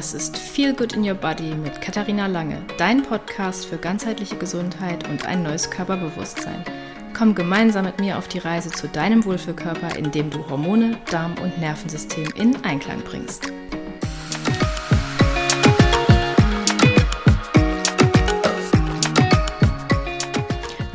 [0.00, 5.06] Das ist Feel Good in Your Body mit Katharina Lange, dein Podcast für ganzheitliche Gesundheit
[5.10, 6.64] und ein neues Körperbewusstsein.
[7.12, 11.58] Komm gemeinsam mit mir auf die Reise zu deinem Wohlfühlkörper, indem du Hormone, Darm und
[11.58, 13.52] Nervensystem in Einklang bringst.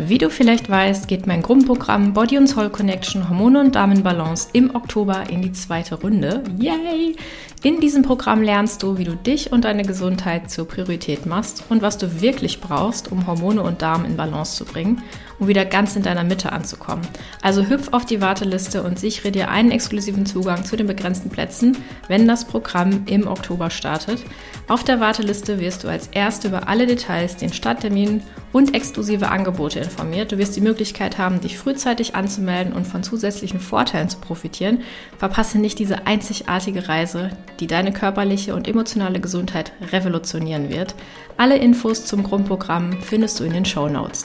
[0.07, 4.75] Wie du vielleicht weißt, geht mein Grundprogramm Body und Soul Connection Hormone und Damenbalance im
[4.75, 6.43] Oktober in die zweite Runde.
[6.59, 7.15] Yay!
[7.63, 11.81] In diesem Programm lernst du, wie du dich und deine Gesundheit zur Priorität machst und
[11.81, 15.01] was du wirklich brauchst, um Hormone und Darm in Balance zu bringen
[15.39, 17.07] um wieder ganz in deiner Mitte anzukommen.
[17.41, 21.77] Also hüpf auf die Warteliste und sichere dir einen exklusiven Zugang zu den begrenzten Plätzen,
[22.07, 24.23] wenn das Programm im Oktober startet.
[24.67, 28.21] Auf der Warteliste wirst du als Erste über alle Details, den Starttermin
[28.51, 30.31] und exklusive Angebote informiert.
[30.31, 34.79] Du wirst die Möglichkeit haben, dich frühzeitig anzumelden und von zusätzlichen Vorteilen zu profitieren.
[35.17, 40.95] Verpasse nicht diese einzigartige Reise, die deine körperliche und emotionale Gesundheit revolutionieren wird.
[41.37, 44.23] Alle Infos zum Grundprogramm findest du in den Show Notes.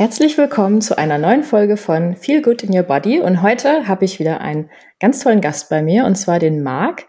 [0.00, 3.20] Herzlich willkommen zu einer neuen Folge von Feel Good in Your Body.
[3.20, 7.06] Und heute habe ich wieder einen ganz tollen Gast bei mir, und zwar den Marc.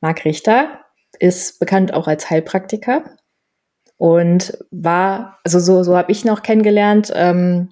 [0.00, 0.84] Marc Richter
[1.18, 3.16] ist bekannt auch als Heilpraktiker
[3.96, 7.70] und war, also so, so habe ich noch kennengelernt, ähm,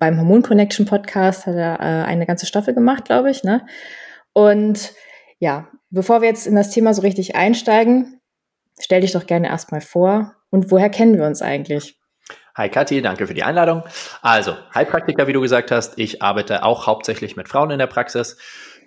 [0.00, 3.44] beim Hormon Connection Podcast hat er äh, eine ganze Staffel gemacht, glaube ich.
[3.44, 3.64] Ne?
[4.32, 4.94] Und
[5.38, 8.20] ja, bevor wir jetzt in das Thema so richtig einsteigen,
[8.80, 11.99] stell dich doch gerne erstmal vor und woher kennen wir uns eigentlich?
[12.56, 13.84] Hi Kathi, danke für die Einladung.
[14.22, 18.38] Also, Heilpraktiker, wie du gesagt hast, ich arbeite auch hauptsächlich mit Frauen in der Praxis,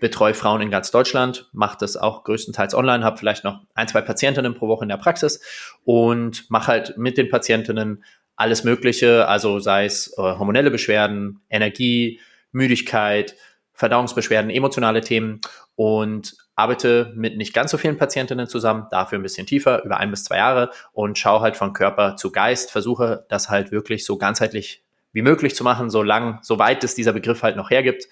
[0.02, 4.02] betreue Frauen in ganz Deutschland, mache das auch größtenteils online, habe vielleicht noch ein, zwei
[4.02, 5.40] Patientinnen pro Woche in der Praxis
[5.86, 8.04] und mache halt mit den Patientinnen
[8.36, 12.20] alles Mögliche, also sei es äh, hormonelle Beschwerden, Energie,
[12.52, 13.36] Müdigkeit,
[13.74, 15.40] Verdauungsbeschwerden, emotionale Themen
[15.76, 20.12] und arbeite mit nicht ganz so vielen Patientinnen zusammen, dafür ein bisschen tiefer, über ein
[20.12, 24.18] bis zwei Jahre und schaue halt von Körper zu Geist, versuche das halt wirklich so
[24.18, 28.08] ganzheitlich wie möglich zu machen, so lang, so weit es dieser Begriff halt noch hergibt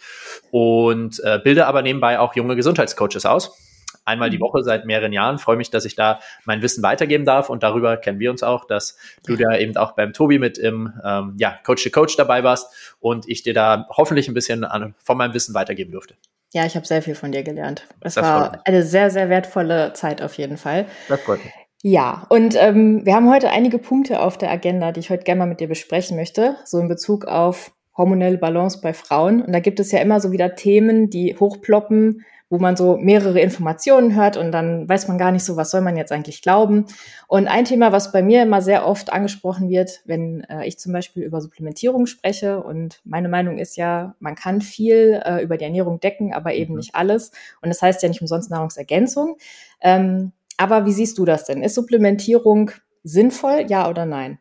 [0.52, 3.58] und äh, bilde aber nebenbei auch junge Gesundheitscoaches aus.
[4.06, 4.44] Einmal die mhm.
[4.44, 5.38] Woche seit mehreren Jahren.
[5.38, 8.66] Freue mich, dass ich da mein Wissen weitergeben darf und darüber kennen wir uns auch,
[8.66, 12.44] dass du da eben auch beim Tobi mit im ähm, ja, Coach to Coach dabei
[12.44, 16.16] warst und ich dir da hoffentlich ein bisschen an, von meinem Wissen weitergeben durfte.
[16.54, 17.88] Ja, ich habe sehr viel von dir gelernt.
[18.02, 20.86] Es das war eine sehr, sehr wertvolle Zeit auf jeden Fall.
[21.08, 21.54] Das freut mich.
[21.84, 25.40] Ja, und ähm, wir haben heute einige Punkte auf der Agenda, die ich heute gerne
[25.40, 29.42] mal mit dir besprechen möchte, so in Bezug auf hormonelle Balance bei Frauen.
[29.42, 33.40] Und da gibt es ja immer so wieder Themen, die hochploppen, wo man so mehrere
[33.40, 36.86] Informationen hört und dann weiß man gar nicht so, was soll man jetzt eigentlich glauben.
[37.28, 40.92] Und ein Thema, was bei mir immer sehr oft angesprochen wird, wenn äh, ich zum
[40.92, 45.64] Beispiel über Supplementierung spreche und meine Meinung ist ja, man kann viel äh, über die
[45.64, 46.80] Ernährung decken, aber eben mhm.
[46.80, 47.32] nicht alles.
[47.62, 49.38] Und das heißt ja nicht umsonst Nahrungsergänzung.
[49.80, 51.64] Ähm, aber wie siehst du das denn?
[51.64, 54.40] Ist Supplementierung sinnvoll, ja oder nein?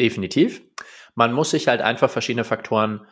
[0.00, 0.62] Definitiv.
[1.14, 3.06] Man muss sich halt einfach verschiedene Faktoren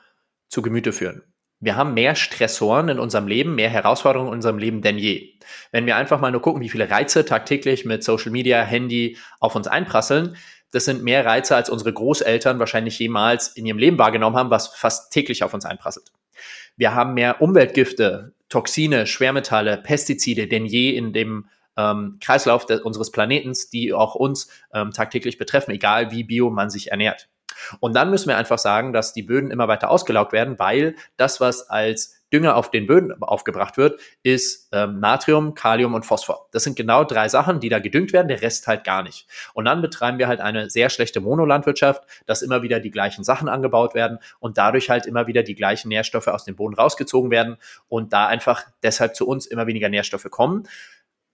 [0.49, 1.23] zu Gemüte führen
[1.61, 5.35] wir haben mehr Stressoren in unserem Leben, mehr Herausforderungen in unserem Leben denn je.
[5.73, 9.55] Wenn wir einfach mal nur gucken, wie viele Reize tagtäglich mit Social Media, Handy auf
[9.55, 10.37] uns einprasseln,
[10.73, 14.69] das sind mehr Reize, als unsere Großeltern wahrscheinlich jemals in ihrem Leben wahrgenommen haben, was
[14.69, 16.11] fast täglich auf uns einprasselt.
[16.77, 23.11] Wir haben mehr Umweltgifte, Toxine, Schwermetalle, Pestizide denn je in dem ähm, Kreislauf des, unseres
[23.11, 27.29] Planetens, die auch uns ähm, tagtäglich betreffen, egal wie bio man sich ernährt.
[27.81, 31.41] Und dann müssen wir einfach sagen, dass die Böden immer weiter ausgelaugt werden, weil das,
[31.41, 36.49] was als Dünger auf den Böden aufgebracht wird, ist ähm, Natrium, Kalium und Phosphor.
[36.51, 39.29] Das sind genau drei Sachen, die da gedüngt werden, der Rest halt gar nicht.
[39.55, 43.49] Und dann betreiben wir halt eine sehr schlechte Monolandwirtschaft, dass immer wieder die gleichen Sachen
[43.49, 47.57] angebaut werden und dadurch halt immer wieder die gleichen Nährstoffe aus dem Boden rausgezogen werden
[47.89, 50.67] und da einfach deshalb zu uns immer weniger Nährstoffe kommen.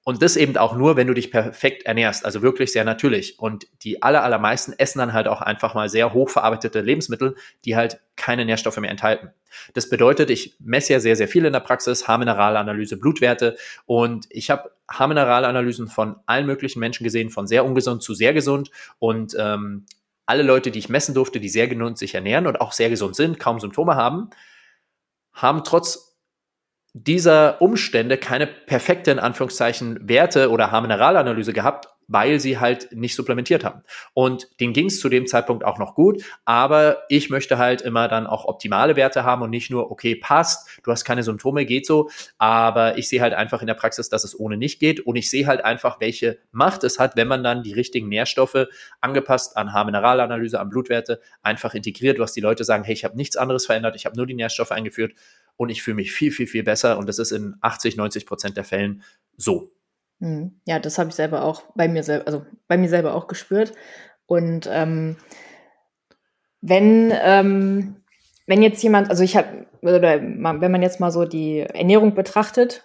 [0.03, 3.39] Und das eben auch nur, wenn du dich perfekt ernährst, also wirklich sehr natürlich.
[3.39, 7.37] Und die aller, allermeisten essen dann halt auch einfach mal sehr hochverarbeitete Lebensmittel,
[7.67, 9.31] die halt keine Nährstoffe mehr enthalten.
[9.75, 14.51] Das bedeutet, ich messe ja sehr, sehr viel in der Praxis, Haarmineralanalyse, Blutwerte und ich
[14.51, 19.85] habe Haarmineralanalysen von allen möglichen Menschen gesehen, von sehr ungesund zu sehr gesund und ähm,
[20.25, 23.17] alle Leute, die ich messen durfte, die sehr gesund sich ernähren und auch sehr gesund
[23.17, 24.31] sind, kaum Symptome haben,
[25.33, 26.10] haben trotz
[26.93, 33.65] dieser Umstände keine perfekte, in Anführungszeichen, Werte oder Haarmineralanalyse gehabt, weil sie halt nicht supplementiert
[33.65, 33.83] haben.
[34.15, 38.09] Und denen ging es zu dem Zeitpunkt auch noch gut, aber ich möchte halt immer
[38.09, 41.87] dann auch optimale Werte haben und nicht nur, okay, passt, du hast keine Symptome, geht
[41.87, 45.07] so, aber ich sehe halt einfach in der Praxis, dass es ohne nicht geht.
[45.07, 48.67] Und ich sehe halt einfach, welche Macht es hat, wenn man dann die richtigen Nährstoffe
[49.01, 53.37] angepasst an Haarmineralanalyse, an Blutwerte einfach integriert, was die Leute sagen, hey, ich habe nichts
[53.37, 55.13] anderes verändert, ich habe nur die Nährstoffe eingeführt
[55.61, 56.97] und ich fühle mich viel, viel, viel besser.
[56.97, 59.03] Und das ist in 80, 90 Prozent der Fällen
[59.37, 59.71] so.
[60.19, 60.59] Hm.
[60.65, 63.75] Ja, das habe ich selber auch bei mir selber, also bei mir selber auch gespürt.
[64.25, 65.19] Und ähm,
[66.63, 67.97] wenn, ähm,
[68.47, 70.41] wenn jetzt jemand, also ich habe, oder wenn
[70.73, 72.83] man jetzt mal so die Ernährung betrachtet,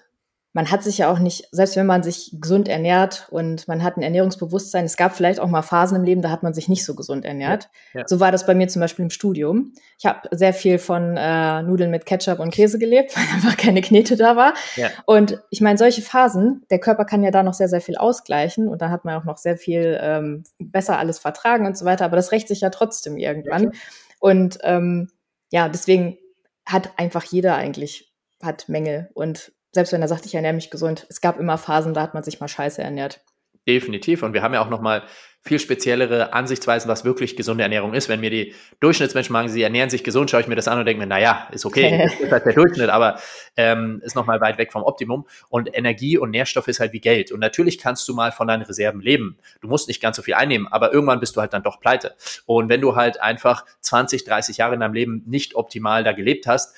[0.55, 3.97] man hat sich ja auch nicht, selbst wenn man sich gesund ernährt und man hat
[3.97, 6.85] ein Ernährungsbewusstsein, es gab vielleicht auch mal Phasen im Leben, da hat man sich nicht
[6.85, 7.67] so gesund ernährt.
[7.93, 8.07] Ja, ja.
[8.07, 9.73] So war das bei mir zum Beispiel im Studium.
[9.99, 13.81] Ich habe sehr viel von äh, Nudeln mit Ketchup und Käse gelebt, weil einfach keine
[13.81, 14.53] Knete da war.
[14.77, 14.91] Ja.
[15.05, 18.69] Und ich meine, solche Phasen, der Körper kann ja da noch sehr, sehr viel ausgleichen
[18.69, 22.05] und da hat man auch noch sehr viel ähm, besser alles vertragen und so weiter,
[22.05, 23.73] aber das rächt sich ja trotzdem irgendwann.
[24.19, 25.09] und ähm,
[25.51, 26.17] ja, deswegen
[26.65, 31.05] hat einfach jeder eigentlich hat Mängel und selbst wenn er sagt, ich ernähre mich gesund,
[31.09, 33.19] es gab immer Phasen, da hat man sich mal scheiße ernährt.
[33.67, 34.23] Definitiv.
[34.23, 35.03] Und wir haben ja auch nochmal
[35.41, 38.07] viel speziellere Ansichtsweisen, was wirklich gesunde Ernährung ist.
[38.07, 40.85] Wenn mir die Durchschnittsmenschen sagen, sie ernähren sich gesund, schaue ich mir das an und
[40.85, 43.19] denke mir, naja, ist okay, ist halt der Durchschnitt, aber
[43.57, 45.27] ähm, ist nochmal weit weg vom Optimum.
[45.49, 47.33] Und Energie und Nährstoff ist halt wie Geld.
[47.33, 49.37] Und natürlich kannst du mal von deinen Reserven leben.
[49.59, 52.15] Du musst nicht ganz so viel einnehmen, aber irgendwann bist du halt dann doch pleite.
[52.45, 56.47] Und wenn du halt einfach 20, 30 Jahre in deinem Leben nicht optimal da gelebt
[56.47, 56.75] hast,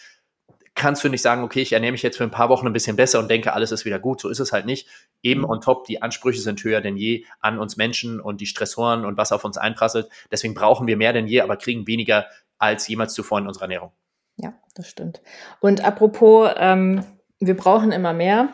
[0.78, 2.96] kannst du nicht sagen, okay, ich ernähre mich jetzt für ein paar Wochen ein bisschen
[2.96, 4.22] besser und denke, alles ist wieder gut.
[4.22, 4.88] So ist es halt nicht.
[5.24, 5.50] Eben mhm.
[5.50, 9.18] on top, die Ansprüche sind höher denn je an uns Menschen und die Stressoren und
[9.18, 10.08] was auf uns einprasselt.
[10.32, 12.28] Deswegen brauchen wir mehr denn je, aber kriegen weniger
[12.60, 13.92] als jemals zuvor in unserer Ernährung.
[14.38, 15.22] Ja, das stimmt.
[15.60, 17.04] Und apropos, ähm,
[17.40, 18.50] wir brauchen immer mehr.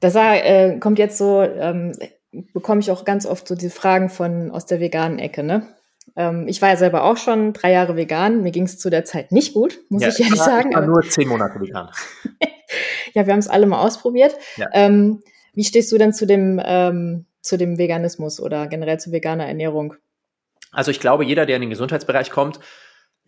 [0.00, 1.92] Das äh, kommt jetzt so, ähm,
[2.52, 5.74] bekomme ich auch ganz oft so die Fragen von aus der veganen Ecke, ne?
[6.16, 8.42] Ähm, ich war ja selber auch schon drei Jahre vegan.
[8.42, 10.70] Mir ging es zu der Zeit nicht gut, muss ja, ich ehrlich ich war, sagen.
[10.70, 11.90] Ich war nur zehn Monate vegan.
[13.14, 14.34] ja, wir haben es alle mal ausprobiert.
[14.56, 14.68] Ja.
[14.72, 15.22] Ähm,
[15.54, 19.94] wie stehst du denn zu dem, ähm, zu dem Veganismus oder generell zu veganer Ernährung?
[20.70, 22.58] Also ich glaube, jeder, der in den Gesundheitsbereich kommt,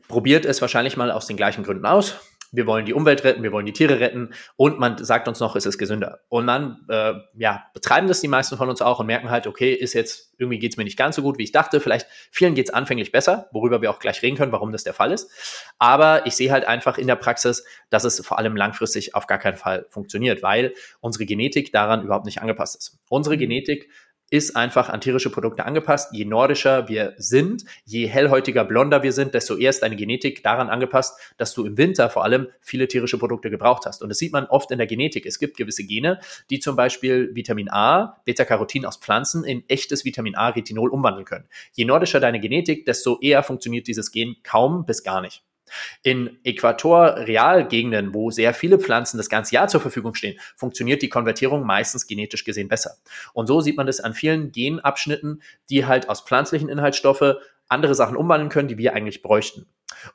[0.09, 2.21] probiert es wahrscheinlich mal aus den gleichen Gründen aus
[2.55, 5.57] wir wollen die Umwelt retten, wir wollen die Tiere retten und man sagt uns noch,
[5.57, 6.21] es ist gesünder.
[6.29, 9.73] Und dann äh, ja, betreiben das die meisten von uns auch und merken halt, okay,
[9.73, 11.81] ist jetzt, irgendwie geht's mir nicht ganz so gut, wie ich dachte.
[11.81, 15.13] Vielleicht vielen geht's anfänglich besser, worüber wir auch gleich reden können, warum das der Fall
[15.13, 15.31] ist.
[15.79, 19.39] Aber ich sehe halt einfach in der Praxis, dass es vor allem langfristig auf gar
[19.39, 22.99] keinen Fall funktioniert, weil unsere Genetik daran überhaupt nicht angepasst ist.
[23.09, 23.89] Unsere Genetik
[24.31, 26.13] ist einfach an tierische Produkte angepasst.
[26.13, 30.69] Je nordischer wir sind, je hellhäutiger, blonder wir sind, desto eher ist deine Genetik daran
[30.69, 34.03] angepasst, dass du im Winter vor allem viele tierische Produkte gebraucht hast.
[34.03, 35.27] Und das sieht man oft in der Genetik.
[35.27, 40.35] Es gibt gewisse Gene, die zum Beispiel Vitamin A, Beta-Carotin aus Pflanzen in echtes Vitamin
[40.35, 41.49] A, Retinol umwandeln können.
[41.73, 45.43] Je nordischer deine Genetik, desto eher funktioniert dieses Gen kaum bis gar nicht.
[46.03, 51.65] In Äquatorrealgegenden, wo sehr viele Pflanzen das ganze Jahr zur Verfügung stehen, funktioniert die Konvertierung
[51.65, 52.97] meistens genetisch gesehen besser.
[53.33, 57.37] Und so sieht man das an vielen Genabschnitten, die halt aus pflanzlichen Inhaltsstoffe
[57.69, 59.67] andere Sachen umwandeln können, die wir eigentlich bräuchten.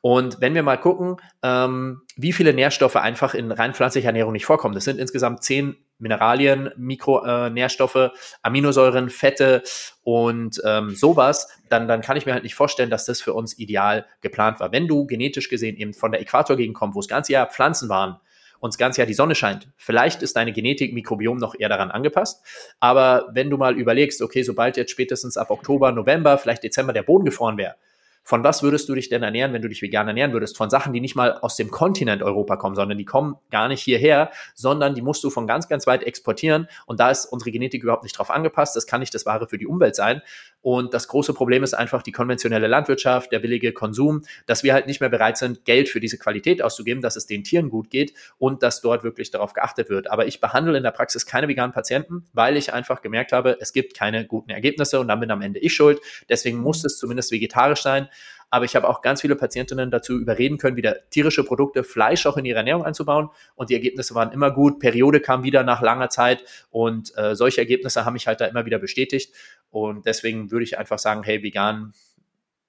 [0.01, 4.45] Und wenn wir mal gucken, ähm, wie viele Nährstoffe einfach in rein pflanzlicher Ernährung nicht
[4.45, 8.10] vorkommen, das sind insgesamt zehn Mineralien, Mikronährstoffe, äh,
[8.42, 9.63] Aminosäuren, Fette
[10.04, 13.57] und ähm, sowas, dann, dann kann ich mir halt nicht vorstellen, dass das für uns
[13.60, 14.72] ideal geplant war.
[14.72, 18.19] Wenn du genetisch gesehen eben von der Äquatorgegend kommst, wo das ganze Jahr Pflanzen waren,
[18.60, 19.69] und das ganze Jahr die Sonne scheint.
[19.78, 22.44] Vielleicht ist deine Genetik, Mikrobiom noch eher daran angepasst.
[22.80, 27.04] Aber wenn du mal überlegst, okay, sobald jetzt spätestens ab Oktober, November, vielleicht Dezember der
[27.04, 27.75] Boden gefroren wäre,
[28.24, 30.57] von was würdest du dich denn ernähren, wenn du dich vegan ernähren würdest?
[30.57, 33.81] Von Sachen, die nicht mal aus dem Kontinent Europa kommen, sondern die kommen gar nicht
[33.81, 36.68] hierher, sondern die musst du von ganz, ganz weit exportieren.
[36.85, 38.76] Und da ist unsere Genetik überhaupt nicht drauf angepasst.
[38.76, 40.21] Das kann nicht das Wahre für die Umwelt sein.
[40.61, 44.87] Und das große Problem ist einfach die konventionelle Landwirtschaft, der billige Konsum, dass wir halt
[44.87, 48.13] nicht mehr bereit sind, Geld für diese Qualität auszugeben, dass es den Tieren gut geht
[48.37, 50.11] und dass dort wirklich darauf geachtet wird.
[50.11, 53.73] Aber ich behandle in der Praxis keine veganen Patienten, weil ich einfach gemerkt habe, es
[53.73, 55.99] gibt keine guten Ergebnisse und dann bin am Ende ich schuld.
[56.28, 58.09] Deswegen muss es zumindest vegetarisch sein.
[58.51, 62.37] Aber ich habe auch ganz viele Patientinnen dazu überreden können, wieder tierische Produkte, Fleisch auch
[62.37, 63.30] in ihre Ernährung einzubauen.
[63.56, 64.80] Und die Ergebnisse waren immer gut.
[64.80, 66.44] Periode kam wieder nach langer Zeit.
[66.71, 69.33] Und äh, solche Ergebnisse haben mich halt da immer wieder bestätigt.
[69.69, 71.94] Und deswegen würde ich einfach sagen, hey, vegan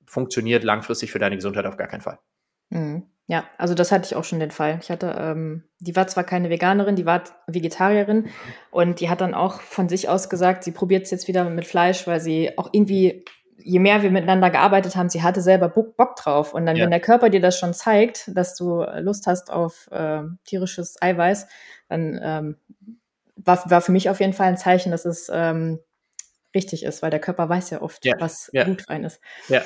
[0.06, 2.18] funktioniert langfristig für deine Gesundheit auf gar keinen Fall.
[2.70, 3.04] Mhm.
[3.26, 4.80] Ja, also das hatte ich auch schon den Fall.
[4.82, 8.28] Ich hatte, ähm, die war zwar keine Veganerin, die war Vegetarierin
[8.72, 11.64] und die hat dann auch von sich aus gesagt, sie probiert es jetzt wieder mit
[11.64, 13.24] Fleisch, weil sie auch irgendwie
[13.62, 16.54] je mehr wir miteinander gearbeitet haben, sie hatte selber Bock drauf.
[16.54, 16.84] Und dann, ja.
[16.84, 21.46] wenn der Körper dir das schon zeigt, dass du Lust hast auf äh, tierisches Eiweiß,
[21.88, 22.56] dann ähm,
[23.36, 25.78] war, war für mich auf jeden Fall ein Zeichen, dass es ähm,
[26.54, 28.14] richtig ist, weil der Körper weiß ja oft, ja.
[28.18, 28.64] was ja.
[28.64, 29.20] gut für einen ist.
[29.48, 29.62] Ja.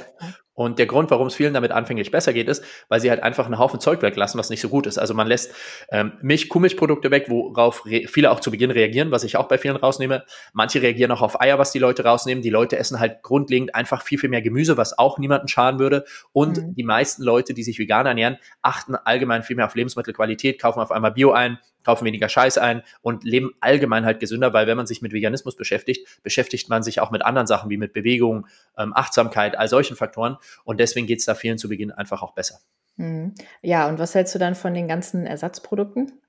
[0.54, 3.46] Und der Grund, warum es vielen damit anfänglich besser geht, ist, weil sie halt einfach
[3.46, 4.98] einen Haufen Zeug weglassen, was nicht so gut ist.
[4.98, 5.52] Also man lässt
[5.90, 9.76] ähm, Milch, Kuhmilchprodukte weg, worauf viele auch zu Beginn reagieren, was ich auch bei vielen
[9.76, 10.24] rausnehme.
[10.52, 12.42] Manche reagieren auch auf Eier, was die Leute rausnehmen.
[12.42, 16.04] Die Leute essen halt grundlegend einfach viel, viel mehr Gemüse, was auch niemanden schaden würde.
[16.32, 16.74] Und mhm.
[16.74, 20.92] die meisten Leute, die sich vegan ernähren, achten allgemein viel mehr auf Lebensmittelqualität, kaufen auf
[20.92, 24.86] einmal Bio ein, kaufen weniger Scheiß ein und leben allgemein halt gesünder, weil wenn man
[24.86, 28.46] sich mit Veganismus beschäftigt, beschäftigt man sich auch mit anderen Sachen wie mit Bewegung,
[28.78, 30.38] ähm, Achtsamkeit, all solchen Faktoren.
[30.64, 32.60] Und deswegen geht es da vielen zu Beginn einfach auch besser.
[32.96, 33.34] Mhm.
[33.62, 36.20] Ja, und was hältst du dann von den ganzen Ersatzprodukten?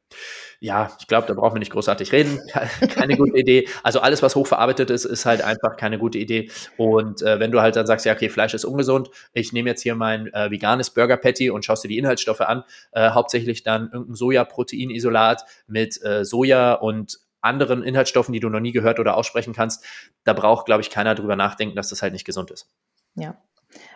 [0.59, 2.39] Ja, ich glaube, da brauchen wir nicht großartig reden.
[2.89, 3.67] Keine gute Idee.
[3.83, 6.49] Also alles, was hochverarbeitet ist, ist halt einfach keine gute Idee.
[6.77, 9.81] Und äh, wenn du halt dann sagst, ja, okay, Fleisch ist ungesund, ich nehme jetzt
[9.81, 13.89] hier mein äh, veganes Burger Patty und schaust dir die Inhaltsstoffe an, äh, hauptsächlich dann
[13.91, 19.53] irgendein Sojaproteinisolat mit äh, Soja und anderen Inhaltsstoffen, die du noch nie gehört oder aussprechen
[19.53, 19.85] kannst,
[20.23, 22.71] da braucht, glaube ich, keiner drüber nachdenken, dass das halt nicht gesund ist.
[23.15, 23.37] Ja.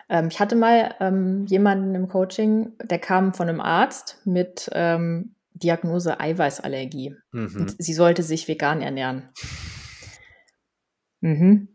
[0.08, 5.34] Ähm, ich hatte mal ähm, jemanden im Coaching, der kam von einem Arzt mit ähm,
[5.54, 7.16] Diagnose Eiweißallergie.
[7.32, 7.74] Mhm.
[7.78, 9.28] sie sollte sich vegan ernähren.
[11.20, 11.68] Mhm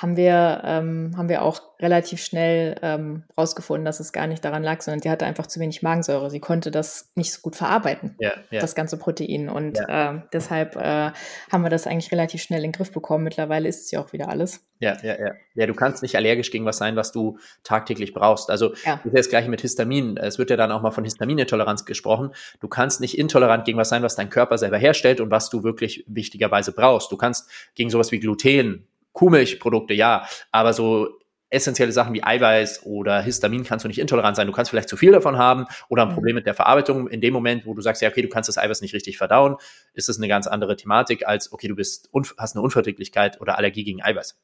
[0.00, 4.62] haben wir, ähm, haben wir auch relativ schnell ähm, rausgefunden, dass es gar nicht daran
[4.62, 6.30] lag, sondern die hatte einfach zu wenig Magensäure.
[6.30, 8.60] Sie konnte das nicht so gut verarbeiten, ja, ja.
[8.60, 9.50] das ganze Protein.
[9.50, 10.14] Und ja.
[10.14, 11.10] äh, deshalb äh,
[11.52, 13.24] haben wir das eigentlich relativ schnell in den Griff bekommen.
[13.24, 14.66] Mittlerweile ist sie auch wieder alles.
[14.78, 15.34] Ja, ja, ja.
[15.54, 18.48] Ja, du kannst nicht allergisch gegen was sein, was du tagtäglich brauchst.
[18.48, 18.96] Also ja.
[18.96, 20.16] das ist das gleiche mit Histamin.
[20.16, 22.30] Es wird ja dann auch mal von Histaminintoleranz gesprochen.
[22.60, 25.62] Du kannst nicht intolerant gegen was sein, was dein Körper selber herstellt und was du
[25.62, 27.12] wirklich wichtigerweise brauchst.
[27.12, 33.20] Du kannst gegen sowas wie Gluten Kuhmilchprodukte, ja, aber so essentielle Sachen wie Eiweiß oder
[33.20, 34.46] Histamin kannst du nicht intolerant sein.
[34.46, 36.14] Du kannst vielleicht zu viel davon haben oder ein mhm.
[36.14, 37.08] Problem mit der Verarbeitung.
[37.08, 39.56] In dem Moment, wo du sagst, ja, okay, du kannst das Eiweiß nicht richtig verdauen,
[39.92, 43.84] ist es eine ganz andere Thematik als, okay, du bist, hast eine Unverträglichkeit oder Allergie
[43.84, 44.38] gegen Eiweiß.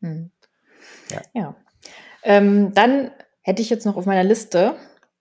[0.00, 0.30] Mhm.
[1.10, 1.22] Ja.
[1.34, 1.56] ja.
[2.22, 3.10] Ähm, dann
[3.42, 4.76] hätte ich jetzt noch auf meiner Liste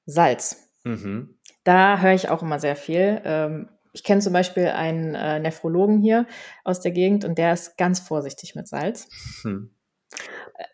[0.06, 0.70] Salz.
[0.84, 1.38] Mhm.
[1.63, 3.22] Da höre ich auch immer sehr viel.
[3.25, 6.28] Ähm, ich kenne zum Beispiel einen äh, Nephrologen hier
[6.64, 9.08] aus der Gegend und der ist ganz vorsichtig mit Salz.
[9.42, 9.72] Hm.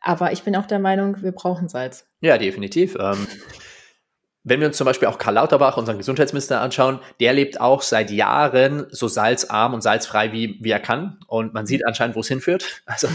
[0.02, 2.08] Aber ich bin auch der Meinung, wir brauchen Salz.
[2.20, 2.98] Ja, definitiv.
[3.00, 3.28] Ähm,
[4.44, 8.10] wenn wir uns zum Beispiel auch Karl Lauterbach, unseren Gesundheitsminister, anschauen, der lebt auch seit
[8.10, 11.20] Jahren so salzarm und salzfrei, wie, wie er kann.
[11.28, 12.82] Und man sieht anscheinend, wo es hinführt.
[12.88, 13.08] Also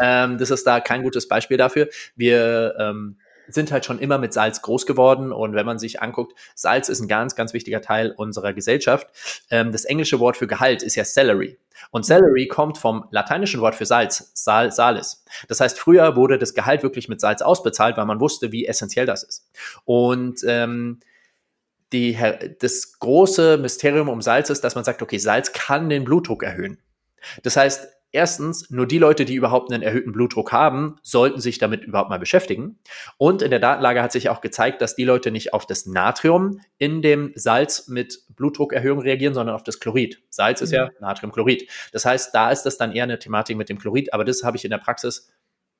[0.00, 1.88] ähm, das ist da kein gutes Beispiel dafür.
[2.16, 3.18] Wir ähm,
[3.54, 5.32] sind halt schon immer mit Salz groß geworden.
[5.32, 9.08] Und wenn man sich anguckt, Salz ist ein ganz, ganz wichtiger Teil unserer Gesellschaft.
[9.50, 11.58] Ähm, das englische Wort für Gehalt ist ja Salary.
[11.90, 15.24] Und Salary kommt vom lateinischen Wort für Salz, Sal, Salis.
[15.48, 19.06] Das heißt, früher wurde das Gehalt wirklich mit Salz ausbezahlt, weil man wusste, wie essentiell
[19.06, 19.50] das ist.
[19.84, 21.00] Und ähm,
[21.92, 22.16] die,
[22.60, 26.78] das große Mysterium um Salz ist, dass man sagt, okay, Salz kann den Blutdruck erhöhen.
[27.42, 31.82] Das heißt, Erstens, nur die Leute, die überhaupt einen erhöhten Blutdruck haben, sollten sich damit
[31.84, 32.78] überhaupt mal beschäftigen.
[33.16, 36.60] Und in der Datenlage hat sich auch gezeigt, dass die Leute nicht auf das Natrium
[36.76, 40.22] in dem Salz mit Blutdruckerhöhung reagieren, sondern auf das Chlorid.
[40.28, 40.90] Salz ist ja mhm.
[41.00, 41.68] Natriumchlorid.
[41.92, 44.58] Das heißt, da ist das dann eher eine Thematik mit dem Chlorid, aber das habe
[44.58, 45.32] ich in der Praxis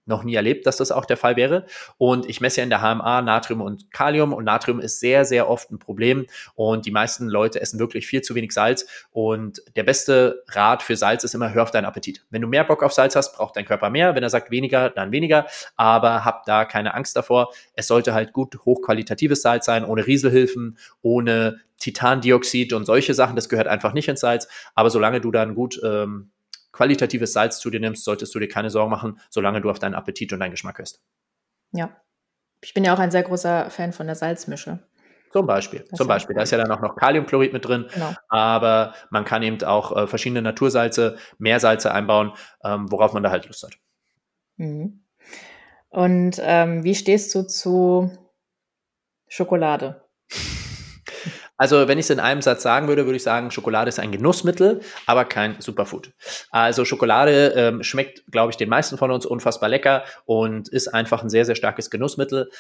[0.07, 1.67] noch nie erlebt, dass das auch der Fall wäre.
[1.99, 5.49] Und ich messe ja in der HMA Natrium und Kalium und Natrium ist sehr, sehr
[5.49, 9.85] oft ein Problem und die meisten Leute essen wirklich viel zu wenig Salz und der
[9.85, 12.25] beste Rat für Salz ist immer, hör auf deinen Appetit.
[12.31, 14.15] Wenn du mehr Bock auf Salz hast, braucht dein Körper mehr.
[14.15, 17.53] Wenn er sagt weniger, dann weniger, aber hab da keine Angst davor.
[17.75, 23.37] Es sollte halt gut hochqualitatives Salz sein, ohne Rieselhilfen, ohne Titandioxid und solche Sachen.
[23.37, 24.49] Das gehört einfach nicht ins Salz.
[24.75, 26.31] Aber solange du dann gut ähm,
[26.73, 29.95] qualitatives Salz zu dir nimmst, solltest du dir keine Sorgen machen, solange du auf deinen
[29.95, 31.03] Appetit und deinen Geschmack hörst.
[31.73, 31.97] Ja.
[32.63, 34.81] Ich bin ja auch ein sehr großer Fan von der Salzmische.
[35.33, 36.37] Zum Beispiel, das zum Beispiel.
[36.37, 38.13] Da ist ja dann auch noch Kaliumchlorid mit drin, genau.
[38.29, 43.47] aber man kann eben auch äh, verschiedene Natursalze, Meersalze einbauen, ähm, worauf man da halt
[43.47, 43.79] Lust hat.
[44.57, 45.05] Mhm.
[45.89, 48.11] Und ähm, wie stehst du zu
[49.27, 50.02] Schokolade?
[51.63, 54.11] Also, wenn ich es in einem Satz sagen würde, würde ich sagen, Schokolade ist ein
[54.11, 56.11] Genussmittel, aber kein Superfood.
[56.51, 61.23] Also Schokolade ähm, schmeckt, glaube ich, den meisten von uns unfassbar lecker und ist einfach
[61.23, 62.51] ein sehr, sehr starkes Genussmittel,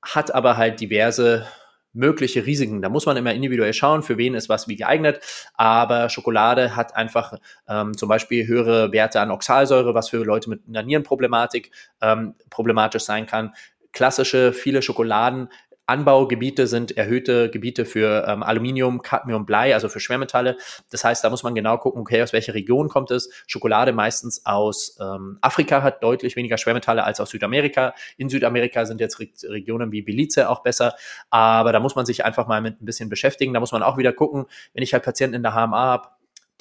[0.00, 1.46] hat aber halt diverse
[1.92, 2.80] mögliche Risiken.
[2.80, 5.20] Da muss man immer individuell schauen, für wen ist was wie geeignet.
[5.52, 7.34] Aber Schokolade hat einfach
[7.68, 11.70] ähm, zum Beispiel höhere Werte an Oxalsäure, was für Leute mit einer Nierenproblematik
[12.00, 13.52] ähm, problematisch sein kann.
[13.92, 15.50] Klassische, viele Schokoladen
[15.86, 20.56] Anbaugebiete sind erhöhte Gebiete für ähm, Aluminium, Cadmium, Blei, also für Schwermetalle.
[20.90, 23.30] Das heißt, da muss man genau gucken, okay, aus welcher Region kommt es.
[23.46, 27.94] Schokolade meistens aus ähm, Afrika hat deutlich weniger Schwermetalle als aus Südamerika.
[28.16, 30.94] In Südamerika sind jetzt Re Regionen wie Belize auch besser,
[31.30, 33.52] aber da muss man sich einfach mal mit ein bisschen beschäftigen.
[33.52, 36.08] Da muss man auch wieder gucken, wenn ich halt Patienten in der HMA habe,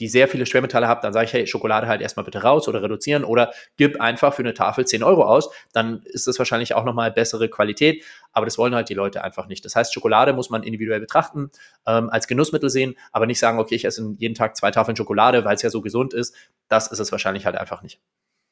[0.02, 2.82] die sehr viele Schwermetalle habt, dann sage ich, hey, Schokolade halt erstmal bitte raus oder
[2.82, 6.84] reduzieren oder gib einfach für eine Tafel 10 Euro aus, dann ist das wahrscheinlich auch
[6.84, 8.04] nochmal bessere Qualität,
[8.34, 9.64] aber das wollen halt die Leute einfach nicht.
[9.64, 11.52] Das heißt, Schokolade muss man individuell betrachten,
[11.86, 15.46] ähm, als Genussmittel sehen, aber nicht sagen, okay, ich esse jeden Tag zwei Tafeln Schokolade,
[15.46, 16.36] weil es ja so gesund ist.
[16.68, 18.00] Das ist es wahrscheinlich halt einfach nicht.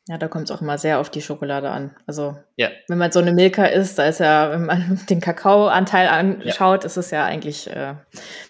[0.09, 1.95] Ja, da kommt es auch immer sehr auf die Schokolade an.
[2.07, 2.69] Also ja.
[2.87, 6.87] wenn man so eine Milka isst, da ist ja, wenn man den Kakaoanteil anschaut, ja.
[6.87, 7.93] ist es ja eigentlich äh,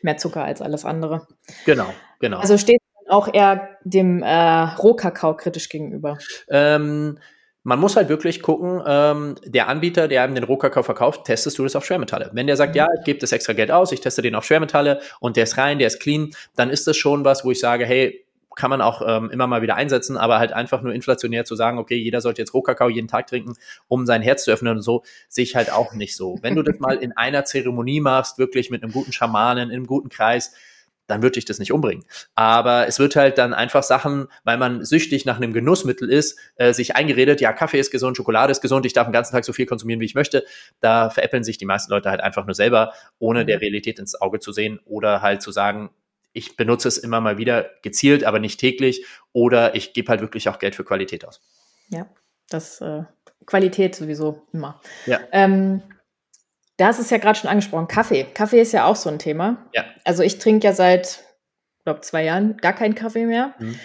[0.01, 1.27] mehr Zucker als alles andere.
[1.65, 1.87] Genau,
[2.19, 2.39] genau.
[2.39, 2.79] Also steht
[3.09, 6.17] auch eher dem äh, Rohkakao kritisch gegenüber.
[6.49, 7.17] Ähm,
[7.63, 11.63] man muss halt wirklich gucken, ähm, der Anbieter, der einem den Rohkakao verkauft, testest du
[11.63, 12.29] das auf Schwermetalle.
[12.33, 12.77] Wenn der sagt, mhm.
[12.77, 15.57] ja, ich gebe das extra Geld aus, ich teste den auf Schwermetalle und der ist
[15.57, 18.25] rein, der ist clean, dann ist das schon was, wo ich sage, hey,
[18.55, 21.77] kann man auch ähm, immer mal wieder einsetzen, aber halt einfach nur inflationär zu sagen,
[21.77, 23.53] okay, jeder sollte jetzt Rohkakao jeden Tag trinken,
[23.87, 26.37] um sein Herz zu öffnen und so, sehe ich halt auch nicht so.
[26.41, 29.87] Wenn du das mal in einer Zeremonie machst, wirklich mit einem guten Schamanen, in einem
[29.87, 30.53] guten Kreis,
[31.09, 32.05] dann würde ich das nicht umbringen.
[32.35, 36.73] Aber es wird halt dann einfach Sachen, weil man süchtig nach einem Genussmittel ist, äh,
[36.73, 39.53] sich eingeredet, ja, Kaffee ist gesund, Schokolade ist gesund, ich darf den ganzen Tag so
[39.53, 40.45] viel konsumieren, wie ich möchte.
[40.79, 43.61] Da veräppeln sich die meisten Leute halt einfach nur selber, ohne der mhm.
[43.61, 45.89] Realität ins Auge zu sehen oder halt zu sagen,
[46.31, 49.05] ich benutze es immer mal wieder gezielt, aber nicht täglich.
[49.33, 51.41] Oder ich gebe halt wirklich auch Geld für Qualität aus.
[51.89, 52.07] Ja,
[52.49, 53.03] das äh,
[53.45, 54.79] Qualität sowieso immer.
[55.05, 55.19] Ja.
[55.31, 55.81] Ähm,
[56.79, 57.87] da ist es ja gerade schon angesprochen.
[57.87, 58.25] Kaffee.
[58.33, 59.67] Kaffee ist ja auch so ein Thema.
[59.73, 59.83] Ja.
[60.05, 61.23] Also ich trinke ja seit,
[61.83, 63.53] glaube zwei Jahren gar keinen Kaffee mehr.
[63.59, 63.77] Mhm.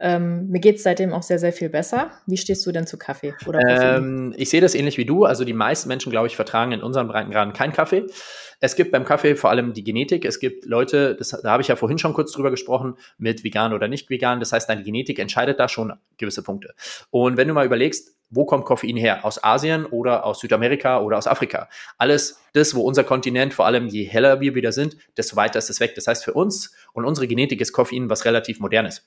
[0.00, 2.12] Ähm, mir geht es seitdem auch sehr, sehr viel besser.
[2.26, 3.34] Wie stehst du denn zu Kaffee?
[3.66, 5.24] Ähm, ich sehe das ähnlich wie du.
[5.24, 8.06] Also die meisten Menschen, glaube ich, vertragen in unseren Breitengraden keinen Kaffee.
[8.60, 10.24] Es gibt beim Kaffee vor allem die Genetik.
[10.24, 13.72] Es gibt Leute, das, da habe ich ja vorhin schon kurz drüber gesprochen, mit vegan
[13.72, 14.40] oder nicht vegan.
[14.40, 16.74] Das heißt, deine Genetik entscheidet da schon gewisse Punkte.
[17.10, 19.24] Und wenn du mal überlegst, wo kommt Koffein her?
[19.24, 21.68] Aus Asien oder aus Südamerika oder aus Afrika?
[21.96, 25.70] Alles das, wo unser Kontinent, vor allem je heller wir wieder sind, desto weiter ist
[25.70, 25.94] es weg.
[25.94, 29.02] Das heißt, für uns und unsere Genetik ist Koffein was relativ modernes.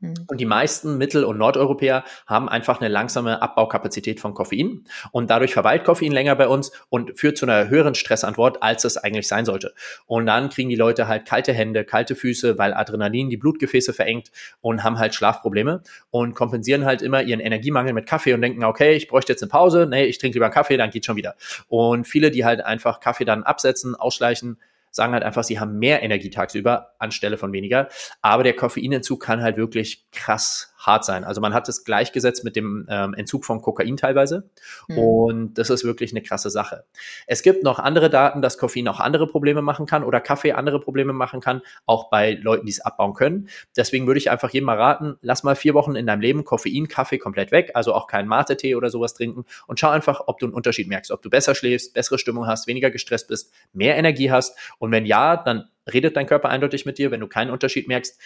[0.00, 0.14] Mhm.
[0.26, 5.54] Und die meisten Mittel- und Nordeuropäer haben einfach eine langsame Abbaukapazität von Koffein und dadurch
[5.54, 9.44] verweilt Koffein länger bei uns und führt zu einer höheren Stressantwort, als es eigentlich sein
[9.44, 9.74] sollte.
[10.06, 14.30] Und dann kriegen die Leute halt kalte Hände, kalte Füße, weil Adrenalin die Blutgefäße verengt
[14.60, 18.94] und haben halt Schlafprobleme und kompensieren halt immer ihren Energiemangel mit Kaffee und denken, okay,
[18.94, 21.36] ich bräuchte jetzt eine Pause, nee, ich trinke lieber einen Kaffee, dann geht schon wieder.
[21.68, 24.58] Und viele, die halt einfach Kaffee dann absetzen, ausschleichen,
[24.96, 27.88] sagen halt einfach, sie haben mehr Energie tagsüber anstelle von weniger.
[28.22, 31.24] Aber der Koffeinentzug kann halt wirklich krass hart sein.
[31.24, 34.50] Also man hat es gleichgesetzt mit dem ähm, Entzug von Kokain teilweise.
[34.88, 34.98] Mhm.
[34.98, 36.84] Und das ist wirklich eine krasse Sache.
[37.26, 40.80] Es gibt noch andere Daten, dass Koffein auch andere Probleme machen kann oder Kaffee andere
[40.80, 43.48] Probleme machen kann, auch bei Leuten, die es abbauen können.
[43.76, 46.88] Deswegen würde ich einfach jedem mal raten, lass mal vier Wochen in deinem Leben Koffein,
[46.88, 50.46] Kaffee komplett weg, also auch keinen Mate-Tee oder sowas trinken und schau einfach, ob du
[50.46, 54.30] einen Unterschied merkst, ob du besser schläfst, bessere Stimmung hast, weniger gestresst bist, mehr Energie
[54.30, 54.56] hast.
[54.78, 57.10] Und wenn ja, dann redet dein Körper eindeutig mit dir.
[57.10, 58.20] Wenn du keinen Unterschied merkst,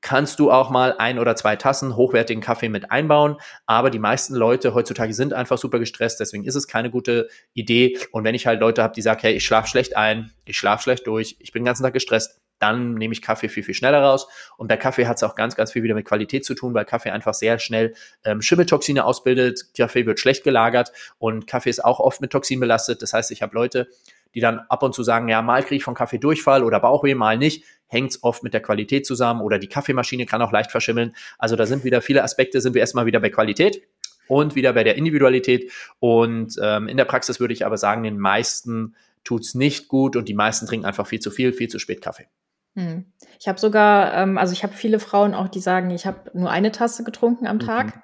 [0.00, 3.36] kannst du auch mal ein oder zwei Tassen hochwertigen Kaffee mit einbauen.
[3.66, 7.98] Aber die meisten Leute heutzutage sind einfach super gestresst, deswegen ist es keine gute Idee.
[8.12, 10.82] Und wenn ich halt Leute habe, die sagen, hey, ich schlafe schlecht ein, ich schlafe
[10.82, 14.02] schlecht durch, ich bin den ganzen Tag gestresst, dann nehme ich Kaffee viel, viel schneller
[14.02, 14.28] raus.
[14.56, 16.84] Und bei Kaffee hat es auch ganz, ganz viel wieder mit Qualität zu tun, weil
[16.84, 19.74] Kaffee einfach sehr schnell ähm, Schimmeltoxine ausbildet.
[19.76, 23.02] Kaffee wird schlecht gelagert und Kaffee ist auch oft mit Toxin belastet.
[23.02, 23.88] Das heißt, ich habe Leute,
[24.34, 27.14] die dann ab und zu sagen, ja, mal kriege ich von Kaffee Durchfall oder Bauchweh,
[27.14, 30.70] mal nicht hängt es oft mit der Qualität zusammen oder die Kaffeemaschine kann auch leicht
[30.70, 31.14] verschimmeln.
[31.38, 33.82] Also da sind wieder viele Aspekte, sind wir erstmal wieder bei Qualität
[34.28, 35.72] und wieder bei der Individualität.
[35.98, 40.16] Und ähm, in der Praxis würde ich aber sagen, den meisten tut es nicht gut
[40.16, 42.28] und die meisten trinken einfach viel zu viel, viel zu spät Kaffee.
[42.76, 43.06] Hm.
[43.40, 46.50] Ich habe sogar, ähm, also ich habe viele Frauen auch, die sagen, ich habe nur
[46.50, 47.96] eine Tasse getrunken am Tag.
[47.96, 48.02] Mhm.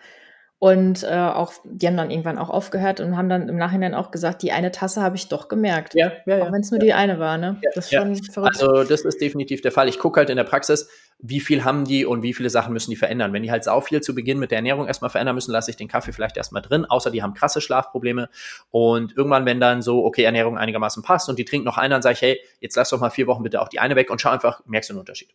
[0.65, 4.11] Und äh, auch, die haben dann irgendwann auch aufgehört und haben dann im Nachhinein auch
[4.11, 5.95] gesagt, die eine Tasse habe ich doch gemerkt.
[5.95, 6.43] Ja, ja, ja.
[6.43, 6.87] Auch wenn es nur ja.
[6.87, 7.59] die eine war, ne?
[7.61, 8.63] Ja, das ist schon verrückt.
[8.63, 9.91] Also das ist definitiv der Fall.
[9.91, 12.89] Ich gucke halt in der Praxis, wie viel haben die und wie viele Sachen müssen
[12.89, 13.35] die verändern.
[13.35, 15.77] Wenn die halt sau viel zu Beginn mit der Ernährung erstmal verändern müssen, lasse ich
[15.77, 18.31] den Kaffee vielleicht erstmal drin, außer die haben krasse Schlafprobleme.
[18.71, 22.01] Und irgendwann, wenn dann so, okay, Ernährung einigermaßen passt und die trinken noch einen, dann
[22.01, 24.19] sage ich, hey, jetzt lass doch mal vier Wochen bitte auch die eine weg und
[24.19, 25.35] schau einfach, merkst du einen Unterschied.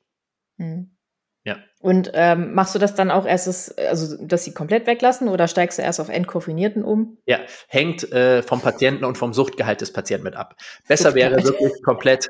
[0.58, 0.90] Mhm.
[1.46, 1.58] Ja.
[1.80, 5.78] Und ähm, machst du das dann auch erst, also dass sie komplett weglassen oder steigst
[5.78, 7.18] du erst auf entkoffinierten um?
[7.26, 10.56] Ja, hängt äh, vom Patienten und vom Suchtgehalt des Patienten mit ab.
[10.88, 12.30] Besser wäre wirklich komplett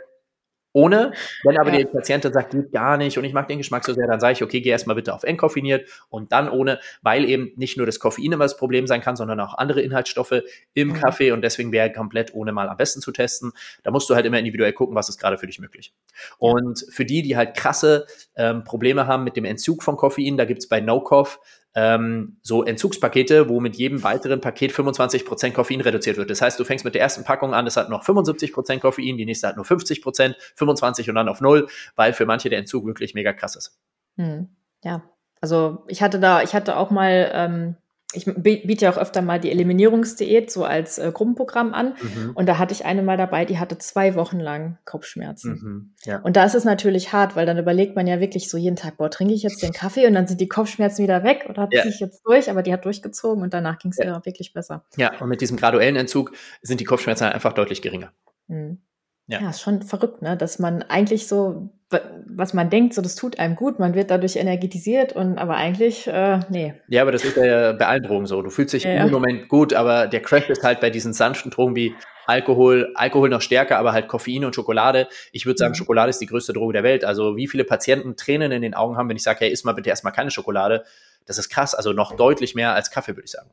[0.73, 1.79] ohne, wenn aber ja.
[1.79, 4.33] die Patientin sagt, geht gar nicht und ich mag den Geschmack so sehr, dann sage
[4.33, 7.99] ich, okay, geh erstmal bitte auf entkoffiniert und dann ohne, weil eben nicht nur das
[7.99, 10.93] Koffein immer das Problem sein kann, sondern auch andere Inhaltsstoffe im mhm.
[10.93, 13.51] Kaffee und deswegen wäre komplett ohne mal am besten zu testen.
[13.83, 15.93] Da musst du halt immer individuell gucken, was ist gerade für dich möglich.
[16.37, 18.05] Und für die, die halt krasse
[18.35, 21.39] ähm, Probleme haben mit dem Entzug von Koffein, da gibt's bei NoCoff
[21.75, 26.29] ähm, so Entzugspakete, wo mit jedem weiteren Paket 25% Koffein reduziert wird.
[26.29, 29.25] Das heißt, du fängst mit der ersten Packung an, das hat noch 75% Koffein, die
[29.25, 33.13] nächste hat nur 50%, 25% und dann auf null, weil für manche der Entzug wirklich
[33.13, 33.77] mega krass ist.
[34.17, 34.49] Hm.
[34.83, 35.03] Ja,
[35.41, 37.75] also ich hatte da, ich hatte auch mal ähm,
[38.13, 41.93] ich biete ja auch öfter mal die Eliminierungsdiät so als äh, Gruppenprogramm an.
[42.01, 42.31] Mhm.
[42.33, 45.51] Und da hatte ich eine mal dabei, die hatte zwei Wochen lang Kopfschmerzen.
[45.51, 46.19] Mhm, ja.
[46.21, 48.97] Und da ist es natürlich hart, weil dann überlegt man ja wirklich so jeden Tag,
[48.97, 51.83] boah, trinke ich jetzt den Kaffee und dann sind die Kopfschmerzen wieder weg oder ja.
[51.83, 52.49] ziehe ich jetzt durch?
[52.49, 54.05] Aber die hat durchgezogen und danach ging es ja.
[54.05, 54.85] ihr wirklich besser.
[54.97, 56.31] Ja, und mit diesem graduellen Entzug
[56.63, 58.11] sind die Kopfschmerzen einfach deutlich geringer.
[58.47, 58.79] Mhm.
[59.27, 59.41] Ja.
[59.41, 60.35] ja, ist schon verrückt, ne?
[60.35, 64.35] dass man eigentlich so, was man denkt, so das tut einem gut, man wird dadurch
[64.35, 66.75] energetisiert und aber eigentlich, äh, nee.
[66.87, 68.41] Ja, aber das ist ja bei allen Drogen so.
[68.43, 71.49] Du fühlst dich ja, im Moment gut, aber der Crash ist halt bei diesen sanften
[71.49, 71.95] Drogen wie
[72.27, 75.07] Alkohol, Alkohol noch stärker, aber halt Koffein und Schokolade.
[75.31, 75.77] Ich würde sagen, mhm.
[75.77, 77.03] Schokolade ist die größte Droge der Welt.
[77.03, 79.73] Also wie viele Patienten Tränen in den Augen haben, wenn ich sage, hey, iss mal
[79.73, 80.83] bitte erstmal keine Schokolade.
[81.25, 83.49] Das ist krass, also noch deutlich mehr als Kaffee, würde ich sagen.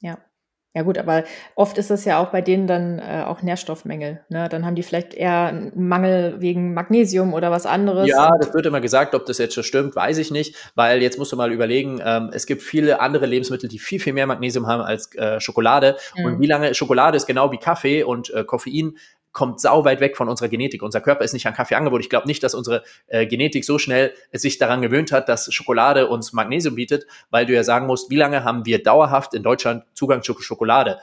[0.00, 0.18] Ja,
[0.74, 1.24] ja gut, aber
[1.54, 4.20] oft ist das ja auch bei denen dann äh, auch Nährstoffmängel.
[4.28, 4.48] Ne?
[4.50, 8.06] Dann haben die vielleicht eher einen Mangel wegen Magnesium oder was anderes.
[8.08, 11.18] Ja, das wird immer gesagt, ob das jetzt schon stimmt, weiß ich nicht, weil jetzt
[11.18, 14.66] musst du mal überlegen, ähm, es gibt viele andere Lebensmittel, die viel, viel mehr Magnesium
[14.66, 15.96] haben als äh, Schokolade.
[16.14, 16.24] Mhm.
[16.26, 18.98] Und wie lange Schokolade ist genau wie Kaffee und äh, Koffein
[19.36, 20.82] kommt sau weit weg von unserer Genetik.
[20.82, 22.00] Unser Körper ist nicht an Kaffee angeboten.
[22.00, 26.08] Ich glaube nicht, dass unsere äh, Genetik so schnell sich daran gewöhnt hat, dass Schokolade
[26.08, 29.84] uns Magnesium bietet, weil du ja sagen musst, wie lange haben wir dauerhaft in Deutschland
[29.92, 31.00] Zugang zu Schokolade?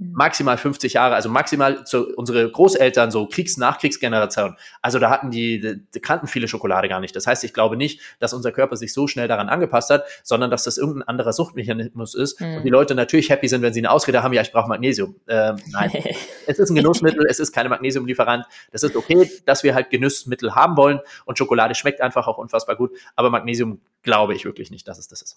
[0.00, 0.12] Mhm.
[0.12, 4.56] maximal 50 Jahre, also maximal zu, unsere Großeltern, so Kriegs-Nachkriegsgeneration.
[4.80, 7.14] Also da hatten die, die, kannten viele Schokolade gar nicht.
[7.14, 10.50] Das heißt, ich glaube nicht, dass unser Körper sich so schnell daran angepasst hat, sondern
[10.50, 12.56] dass das irgendein anderer Suchtmechanismus ist mhm.
[12.56, 15.16] und die Leute natürlich happy sind, wenn sie eine Ausrede haben, ja, ich brauche Magnesium.
[15.28, 15.92] Ähm, nein,
[16.46, 18.46] es ist ein Genussmittel, es ist keine Magnesiumlieferant.
[18.72, 22.74] Das ist okay, dass wir halt Genussmittel haben wollen und Schokolade schmeckt einfach auch unfassbar
[22.76, 25.36] gut, aber Magnesium glaube ich wirklich nicht, dass es das ist.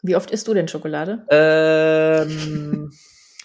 [0.00, 1.26] Wie oft isst du denn Schokolade?
[1.28, 2.90] Ähm,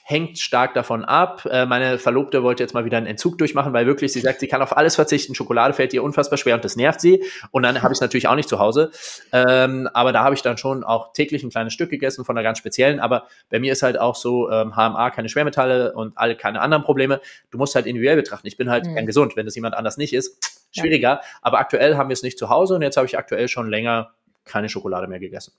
[0.07, 1.47] hängt stark davon ab.
[1.49, 4.47] Äh, meine Verlobte wollte jetzt mal wieder einen Entzug durchmachen, weil wirklich, sie sagt, sie
[4.47, 5.33] kann auf alles verzichten.
[5.33, 7.23] Schokolade fällt ihr unfassbar schwer und das nervt sie.
[7.49, 8.91] Und dann habe ich es natürlich auch nicht zu Hause.
[9.33, 12.43] Ähm, aber da habe ich dann schon auch täglich ein kleines Stück gegessen von einer
[12.43, 12.99] ganz speziellen.
[12.99, 16.83] Aber bei mir ist halt auch so, ähm, HMA, keine Schwermetalle und alle keine anderen
[16.83, 17.19] Probleme.
[17.49, 18.45] Du musst halt individuell betrachten.
[18.45, 18.93] Ich bin halt mhm.
[18.93, 19.35] gern gesund.
[19.35, 21.09] Wenn das jemand anders nicht ist, schwieriger.
[21.09, 21.21] Ja.
[21.41, 24.11] Aber aktuell haben wir es nicht zu Hause und jetzt habe ich aktuell schon länger
[24.43, 25.53] keine Schokolade mehr gegessen.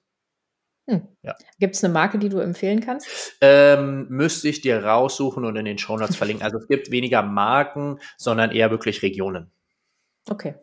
[0.88, 1.08] Hm.
[1.22, 1.34] Ja.
[1.58, 3.36] Gibt es eine Marke, die du empfehlen kannst?
[3.40, 6.44] Ähm, müsste ich dir raussuchen und in den Shownotes verlinken.
[6.44, 9.50] Also es gibt weniger Marken, sondern eher wirklich Regionen.
[10.28, 10.54] Okay,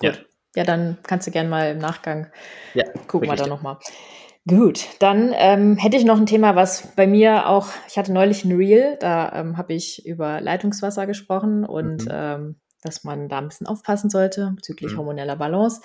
[0.00, 0.04] gut.
[0.04, 0.12] Ja,
[0.56, 2.30] ja dann kannst du gerne mal im Nachgang
[2.74, 3.78] ja, gucken wir da nochmal.
[4.46, 8.44] Gut, dann ähm, hätte ich noch ein Thema, was bei mir auch, ich hatte neulich
[8.44, 12.10] ein Reel, da ähm, habe ich über Leitungswasser gesprochen und mhm.
[12.10, 14.98] ähm, dass man da ein bisschen aufpassen sollte bezüglich mhm.
[14.98, 15.80] hormoneller Balance.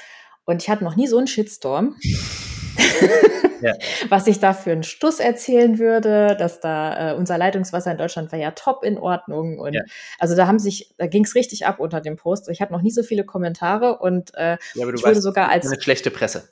[0.45, 1.95] Und ich hatte noch nie so einen Shitstorm.
[3.61, 3.73] ja.
[4.09, 8.31] was ich da für einen Stuss erzählen würde, dass da äh, unser Leitungswasser in Deutschland
[8.31, 9.81] war ja top in Ordnung und ja.
[10.19, 12.49] also da haben sich, da ging es richtig ab unter dem Post.
[12.49, 15.81] Ich habe noch nie so viele Kommentare und äh, ja, ich wurde sogar als eine
[15.81, 16.49] schlechte Presse.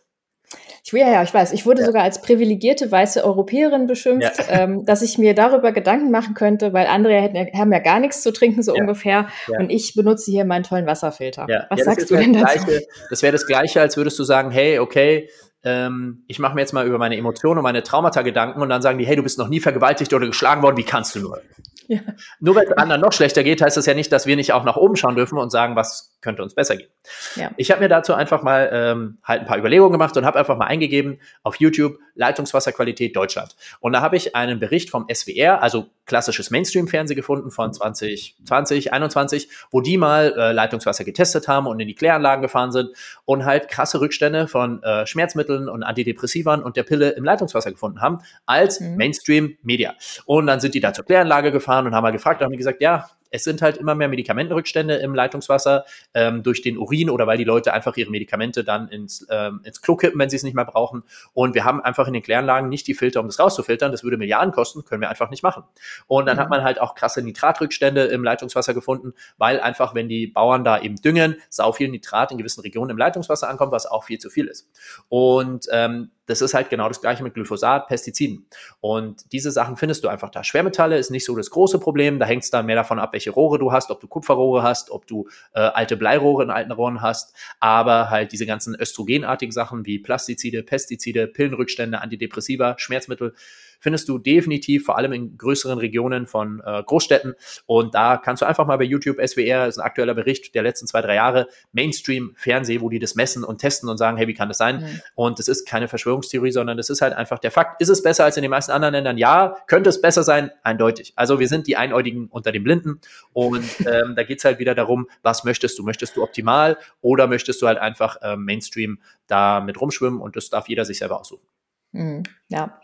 [0.85, 1.51] Ich, ja, ja, ich weiß.
[1.53, 1.87] Ich wurde ja.
[1.87, 4.61] sogar als privilegierte weiße Europäerin beschimpft, ja.
[4.61, 8.21] ähm, dass ich mir darüber Gedanken machen könnte, weil andere hätten, haben ja gar nichts
[8.21, 8.81] zu trinken, so ja.
[8.81, 9.27] ungefähr.
[9.47, 11.47] Und ich benutze hier meinen tollen Wasserfilter.
[11.69, 12.65] Was sagst du denn dazu?
[12.65, 15.27] Gleiche, das wäre das Gleiche, als würdest du sagen, hey, okay,
[15.65, 18.81] ähm, ich mache mir jetzt mal über meine Emotionen und meine Traumata Gedanken und dann
[18.81, 21.41] sagen die, hey, du bist noch nie vergewaltigt oder geschlagen worden, wie kannst du nur?
[21.87, 21.99] Ja.
[22.39, 24.63] Nur weil es anderen noch schlechter geht, heißt das ja nicht, dass wir nicht auch
[24.63, 26.89] nach oben schauen dürfen und sagen, was könnte uns besser gehen.
[27.35, 27.51] Ja.
[27.57, 30.57] Ich habe mir dazu einfach mal ähm, halt ein paar Überlegungen gemacht und habe einfach
[30.57, 33.55] mal eingegeben auf YouTube Leitungswasserqualität Deutschland.
[33.79, 39.49] Und da habe ich einen Bericht vom SWR, also klassisches Mainstream-Fernsehen gefunden von 2020, 2021,
[39.71, 42.91] wo die mal äh, Leitungswasser getestet haben und in die Kläranlagen gefahren sind
[43.25, 48.01] und halt krasse Rückstände von äh, Schmerzmitteln und Antidepressivern und der Pille im Leitungswasser gefunden
[48.01, 48.95] haben als mhm.
[48.97, 49.95] Mainstream-Media.
[50.25, 52.81] Und dann sind die da zur Kläranlage gefahren und haben mal gefragt und haben gesagt,
[52.81, 57.37] ja, es sind halt immer mehr Medikamentenrückstände im Leitungswasser ähm, durch den Urin oder weil
[57.37, 60.55] die Leute einfach ihre Medikamente dann ins, ähm, ins Klo kippen, wenn sie es nicht
[60.55, 61.03] mehr brauchen.
[61.33, 63.91] Und wir haben einfach in den Kläranlagen nicht die Filter, um das rauszufiltern.
[63.91, 65.63] Das würde Milliarden kosten, können wir einfach nicht machen.
[66.07, 66.41] Und dann mhm.
[66.41, 70.79] hat man halt auch krasse Nitratrückstände im Leitungswasser gefunden, weil einfach, wenn die Bauern da
[70.79, 74.29] eben düngen, sau viel Nitrat in gewissen Regionen im Leitungswasser ankommt, was auch viel zu
[74.29, 74.69] viel ist.
[75.09, 78.45] Und ähm, das ist halt genau das gleiche mit Glyphosat, Pestiziden.
[78.81, 80.43] Und diese Sachen findest du einfach da.
[80.43, 82.19] Schwermetalle ist nicht so das große Problem.
[82.19, 84.89] Da hängt es dann mehr davon ab, welche Rohre du hast, ob du Kupferrohre hast,
[84.89, 87.35] ob du äh, alte Bleirohre in alten Rohren hast.
[87.59, 93.33] Aber halt diese ganzen östrogenartigen Sachen wie Plastizide, Pestizide, Pillenrückstände, Antidepressiva, Schmerzmittel,
[93.79, 97.35] findest du definitiv, vor allem in größeren Regionen von äh, Großstädten.
[97.65, 100.87] Und da kannst du einfach mal bei YouTube SWR, ist ein aktueller Bericht der letzten
[100.87, 104.47] zwei, drei Jahre, Mainstream-Fernseh, wo die das messen und testen und sagen, hey, wie kann
[104.47, 104.81] das sein?
[104.81, 105.01] Mhm.
[105.15, 107.81] Und das ist keine Verschwörungstheorie, sondern das ist halt einfach der Fakt.
[107.81, 109.17] Ist es besser als in den meisten anderen Ländern?
[109.17, 109.55] Ja.
[109.67, 110.51] Könnte es besser sein?
[110.63, 111.13] Eindeutig.
[111.15, 112.99] Also wir sind die Einäugigen unter den Blinden.
[113.33, 115.83] Und ähm, da geht's halt wieder darum, was möchtest du?
[115.83, 120.19] Möchtest du optimal oder möchtest du halt einfach ähm, Mainstream da mit rumschwimmen?
[120.19, 121.45] Und das darf jeder sich selber aussuchen.
[121.91, 122.23] Mhm.
[122.47, 122.79] Ja.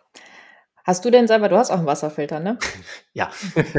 [0.83, 2.57] Hast du denn selber, du hast auch einen Wasserfilter, ne?
[3.13, 3.29] ja.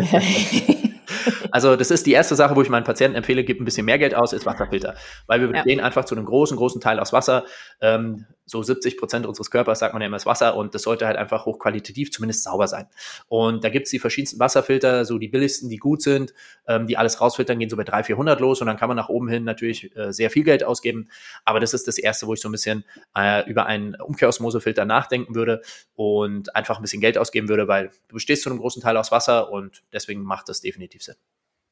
[1.50, 3.98] Also das ist die erste Sache, wo ich meinen Patienten empfehle, gib ein bisschen mehr
[3.98, 4.94] Geld aus, ist Wasserfilter.
[5.26, 5.84] Weil wir bestehen ja.
[5.84, 7.44] einfach zu einem großen, großen Teil aus Wasser.
[7.82, 11.06] Ähm, so 70 Prozent unseres Körpers, sagt man ja immer, ist Wasser und das sollte
[11.06, 12.86] halt einfach hochqualitativ, zumindest sauber sein.
[13.28, 16.34] Und da gibt es die verschiedensten Wasserfilter, so die billigsten, die gut sind,
[16.68, 19.08] ähm, die alles rausfiltern, gehen so bei 300, 400 los und dann kann man nach
[19.08, 21.08] oben hin natürlich äh, sehr viel Geld ausgeben.
[21.44, 22.84] Aber das ist das Erste, wo ich so ein bisschen
[23.16, 25.62] äh, über einen Umkehrosmosefilter nachdenken würde
[25.94, 29.10] und einfach ein bisschen Geld ausgeben würde, weil du bestehst zu einem großen Teil aus
[29.10, 31.16] Wasser und deswegen macht das definitiv Sinn.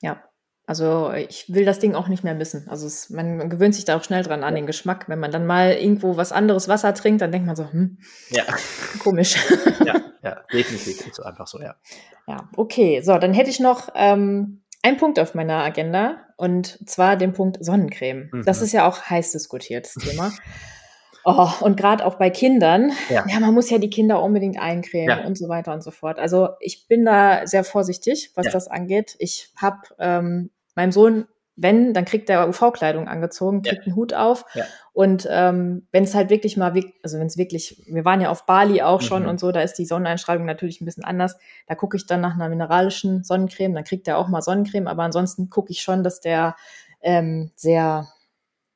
[0.00, 0.22] Ja,
[0.70, 2.68] also ich will das Ding auch nicht mehr missen.
[2.68, 5.08] Also es, man gewöhnt sich da auch schnell dran an den Geschmack.
[5.08, 7.98] Wenn man dann mal irgendwo was anderes Wasser trinkt, dann denkt man so, hm,
[8.30, 8.44] ja.
[9.00, 9.36] komisch.
[9.84, 11.74] Ja, ja, definitiv ist so einfach so, ja.
[12.28, 13.00] Ja, okay.
[13.02, 17.58] So, dann hätte ich noch ähm, einen Punkt auf meiner Agenda und zwar den Punkt
[17.64, 18.28] Sonnencreme.
[18.30, 18.44] Mhm.
[18.44, 20.30] Das ist ja auch heiß diskutiertes Thema.
[21.24, 23.24] Oh, und gerade auch bei Kindern, ja.
[23.26, 23.40] ja.
[23.40, 25.26] man muss ja die Kinder unbedingt eincremen ja.
[25.26, 26.20] und so weiter und so fort.
[26.20, 28.52] Also ich bin da sehr vorsichtig, was ja.
[28.52, 29.16] das angeht.
[29.18, 33.86] Ich habe ähm, meinem Sohn, wenn, dann kriegt er UV-Kleidung angezogen, kriegt ja.
[33.86, 34.44] einen Hut auf.
[34.54, 34.64] Ja.
[34.92, 38.46] Und ähm, wenn es halt wirklich mal, also wenn es wirklich, wir waren ja auf
[38.46, 39.28] Bali auch schon mhm.
[39.28, 41.36] und so, da ist die Sonneneinstrahlung natürlich ein bisschen anders.
[41.66, 45.02] Da gucke ich dann nach einer mineralischen Sonnencreme, dann kriegt er auch mal Sonnencreme, aber
[45.02, 46.56] ansonsten gucke ich schon, dass der
[47.02, 48.08] ähm, sehr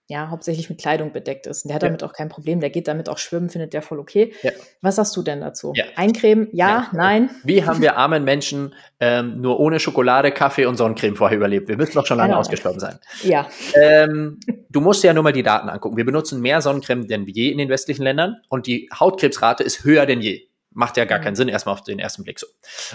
[0.06, 1.64] ja, hauptsächlich mit Kleidung bedeckt ist.
[1.64, 1.88] Und der hat ja.
[1.88, 2.60] damit auch kein Problem.
[2.60, 4.34] Der geht damit auch schwimmen, findet der voll okay.
[4.42, 4.50] Ja.
[4.82, 5.72] Was sagst du denn dazu?
[5.74, 5.84] Ja.
[5.96, 7.30] Eincremen, ja, nein?
[7.42, 11.68] Wie haben wir armen Menschen ähm, nur ohne Schokolade, Kaffee und Sonnencreme vorher überlebt?
[11.68, 12.40] Wir müssen doch schon lange genau.
[12.40, 12.98] ausgestorben sein.
[13.22, 13.48] Ja.
[13.80, 15.96] Ähm, du musst ja nur mal die Daten angucken.
[15.96, 20.04] Wir benutzen mehr Sonnencreme denn je in den westlichen Ländern und die Hautkrebsrate ist höher
[20.04, 20.48] denn je.
[20.74, 21.36] Macht ja gar keinen mhm.
[21.36, 22.46] Sinn, erstmal auf den ersten Blick so.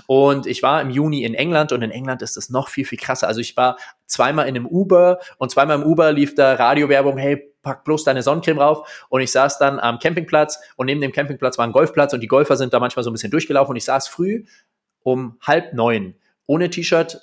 [0.05, 2.97] Und ich war im Juni in England und in England ist das noch viel, viel
[2.97, 3.27] krasser.
[3.27, 7.53] Also ich war zweimal in einem Uber und zweimal im Uber lief da Radiowerbung, hey,
[7.61, 9.05] pack bloß deine Sonnencreme rauf.
[9.09, 12.27] Und ich saß dann am Campingplatz und neben dem Campingplatz war ein Golfplatz und die
[12.27, 14.45] Golfer sind da manchmal so ein bisschen durchgelaufen und ich saß früh
[15.01, 16.15] um halb neun
[16.45, 17.21] ohne T-Shirt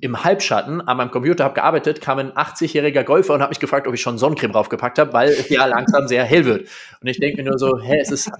[0.00, 3.86] im Halbschatten an meinem Computer habe gearbeitet, kam ein 80-jähriger Golfer und hat mich gefragt,
[3.86, 6.68] ob ich schon Sonnencreme draufgepackt habe, weil es ja langsam sehr hell wird.
[7.00, 8.30] Und ich denke mir nur so, hä, es ist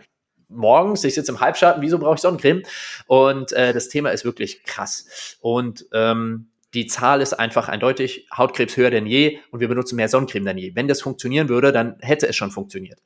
[0.48, 2.62] morgens, ich sitze im Halbschatten, wieso brauche ich Sonnencreme?
[3.06, 5.36] Und äh, das Thema ist wirklich krass.
[5.40, 10.08] Und ähm, die Zahl ist einfach eindeutig, Hautkrebs höher denn je und wir benutzen mehr
[10.08, 10.72] Sonnencreme denn je.
[10.74, 13.00] Wenn das funktionieren würde, dann hätte es schon funktioniert.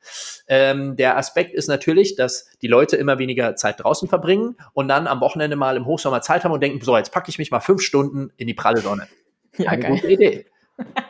[0.47, 5.07] Ähm, der Aspekt ist natürlich, dass die Leute immer weniger Zeit draußen verbringen und dann
[5.07, 7.61] am Wochenende mal im Hochsommer Zeit haben und denken, so, jetzt packe ich mich mal
[7.61, 9.07] fünf Stunden in die pralle Sonne.
[9.57, 9.91] Ja, Eine geil.
[9.91, 10.45] gute Idee.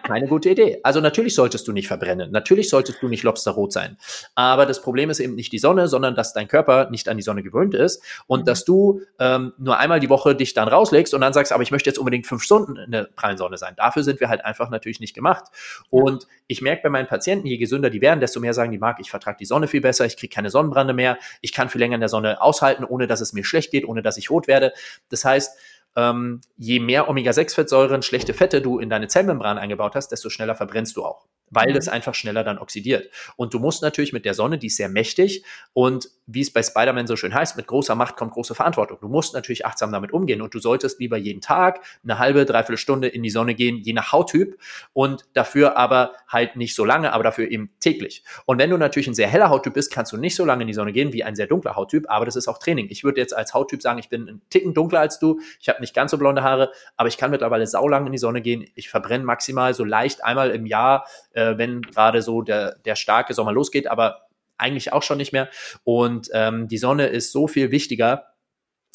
[0.04, 0.80] Keine gute Idee.
[0.84, 2.32] Also natürlich solltest du nicht verbrennen.
[2.32, 3.98] Natürlich solltest du nicht lobsterrot sein.
[4.36, 7.24] Aber das Problem ist eben nicht die Sonne, sondern dass dein Körper nicht an die
[7.24, 8.46] Sonne gewöhnt ist und mhm.
[8.46, 11.72] dass du ähm, nur einmal die Woche dich dann rauslegst und dann sagst, aber ich
[11.72, 13.74] möchte jetzt unbedingt fünf Stunden in der prallen Sonne sein.
[13.78, 15.46] Dafür sind wir halt einfach natürlich nicht gemacht.
[15.90, 19.00] Und ich merke bei meinen Patienten, je gesünder die werden, desto mehr sagen die, Marc,
[19.00, 21.96] ich vertrage die Sonne viel besser, ich kriege keine Sonnenbrände mehr, ich kann viel länger
[21.96, 24.74] in der Sonne aushalten, ohne dass es mir schlecht geht, ohne dass ich rot werde.
[25.10, 25.58] Das heißt,
[25.96, 30.96] ähm, je mehr Omega-6-Fettsäuren, schlechte Fette du in deine Zellmembran eingebaut hast, desto schneller verbrennst
[30.98, 33.10] du auch weil das einfach schneller dann oxidiert.
[33.36, 36.64] Und du musst natürlich mit der Sonne, die ist sehr mächtig und wie es bei
[36.64, 38.98] Spider-Man so schön heißt, mit großer Macht kommt große Verantwortung.
[39.02, 42.78] Du musst natürlich achtsam damit umgehen und du solltest lieber jeden Tag eine halbe, dreiviertel
[42.78, 44.58] Stunde in die Sonne gehen, je nach Hauttyp
[44.94, 48.24] und dafür aber halt nicht so lange, aber dafür eben täglich.
[48.46, 50.68] Und wenn du natürlich ein sehr heller Hauttyp bist, kannst du nicht so lange in
[50.68, 52.88] die Sonne gehen wie ein sehr dunkler Hauttyp, aber das ist auch Training.
[52.90, 55.82] Ich würde jetzt als Hauttyp sagen, ich bin ein Ticken dunkler als du, ich habe
[55.82, 58.66] nicht ganz so blonde Haare, aber ich kann mittlerweile saulang in die Sonne gehen.
[58.76, 63.34] Ich verbrenne maximal so leicht einmal im Jahr äh, wenn gerade so der, der starke
[63.34, 64.28] Sommer losgeht, aber
[64.58, 65.50] eigentlich auch schon nicht mehr.
[65.84, 68.28] Und ähm, die Sonne ist so viel wichtiger,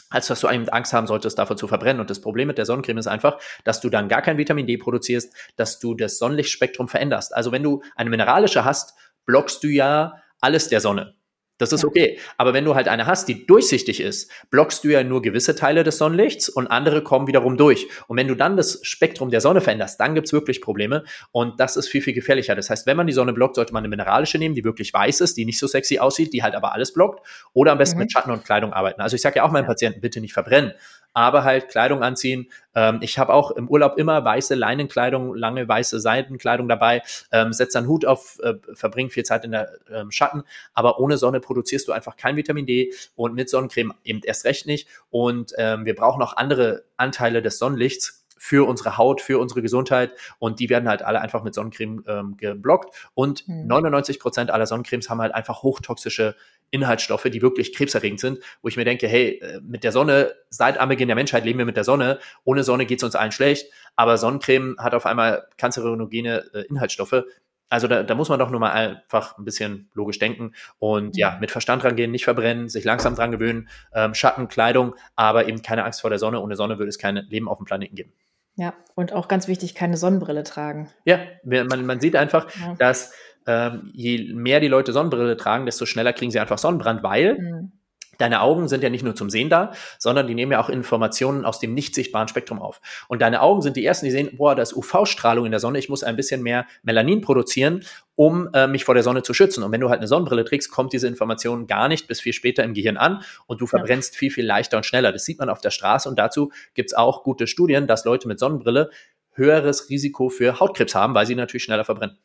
[0.08, 2.00] als dass du eigentlich Angst haben solltest, davor zu verbrennen.
[2.00, 4.76] Und das Problem mit der Sonnencreme ist einfach, dass du dann gar kein Vitamin D
[4.76, 7.34] produzierst, dass du das Sonnenlichtspektrum veränderst.
[7.34, 11.14] Also wenn du eine mineralische hast, blockst du ja alles der Sonne.
[11.58, 12.18] Das ist okay.
[12.36, 15.84] Aber wenn du halt eine hast, die durchsichtig ist, blockst du ja nur gewisse Teile
[15.84, 17.86] des Sonnenlichts und andere kommen wiederum durch.
[18.08, 21.04] Und wenn du dann das Spektrum der Sonne veränderst, dann gibt's wirklich Probleme.
[21.32, 22.54] Und das ist viel, viel gefährlicher.
[22.54, 25.20] Das heißt, wenn man die Sonne blockt, sollte man eine mineralische nehmen, die wirklich weiß
[25.22, 27.26] ist, die nicht so sexy aussieht, die halt aber alles blockt.
[27.54, 28.04] Oder am besten mhm.
[28.04, 29.00] mit Schatten und Kleidung arbeiten.
[29.00, 30.72] Also ich sage ja auch meinen Patienten, bitte nicht verbrennen.
[31.16, 32.50] Aber halt Kleidung anziehen.
[32.74, 37.02] Ähm, ich habe auch im Urlaub immer weiße Leinenkleidung, lange weiße Seidenkleidung dabei,
[37.32, 40.42] ähm, setz dann Hut auf, äh, verbring viel Zeit in der ähm, Schatten,
[40.74, 44.66] aber ohne Sonne produzierst du einfach kein Vitamin D und mit Sonnencreme eben erst recht
[44.66, 44.88] nicht.
[45.08, 50.12] Und ähm, wir brauchen auch andere Anteile des Sonnenlichts für unsere Haut, für unsere Gesundheit
[50.38, 53.66] und die werden halt alle einfach mit Sonnencreme ähm, geblockt und mhm.
[53.66, 56.36] 99 Prozent aller Sonnencremes haben halt einfach hochtoxische
[56.70, 60.78] Inhaltsstoffe, die wirklich krebserregend sind, wo ich mir denke, hey, äh, mit der Sonne, seit
[60.78, 63.32] am Beginn der Menschheit leben wir mit der Sonne, ohne Sonne geht es uns allen
[63.32, 67.24] schlecht, aber Sonnencreme hat auf einmal kanzerogene äh, Inhaltsstoffe,
[67.68, 71.32] also da, da muss man doch nur mal einfach ein bisschen logisch denken und ja,
[71.32, 71.40] mhm.
[71.40, 75.84] mit Verstand rangehen, nicht verbrennen, sich langsam dran gewöhnen, ähm, Schatten, Kleidung, aber eben keine
[75.84, 76.40] Angst vor der Sonne.
[76.40, 78.12] Ohne Sonne würde es kein Leben auf dem Planeten geben.
[78.56, 80.88] Ja, und auch ganz wichtig, keine Sonnenbrille tragen.
[81.04, 82.74] Ja, man, man sieht einfach, ja.
[82.78, 83.12] dass
[83.46, 87.72] ähm, je mehr die Leute Sonnenbrille tragen, desto schneller kriegen sie einfach Sonnenbrand, weil mhm.
[88.18, 91.44] Deine Augen sind ja nicht nur zum Sehen da, sondern die nehmen ja auch Informationen
[91.44, 92.80] aus dem nicht sichtbaren Spektrum auf.
[93.08, 95.78] Und deine Augen sind die ersten, die sehen, boah, da ist UV-Strahlung in der Sonne,
[95.78, 99.62] ich muss ein bisschen mehr Melanin produzieren, um äh, mich vor der Sonne zu schützen.
[99.62, 102.64] Und wenn du halt eine Sonnenbrille trägst, kommt diese Information gar nicht bis viel später
[102.64, 104.18] im Gehirn an und du verbrennst ja.
[104.18, 105.12] viel, viel leichter und schneller.
[105.12, 108.38] Das sieht man auf der Straße und dazu gibt's auch gute Studien, dass Leute mit
[108.38, 108.90] Sonnenbrille
[109.32, 112.18] höheres Risiko für Hautkrebs haben, weil sie natürlich schneller verbrennen.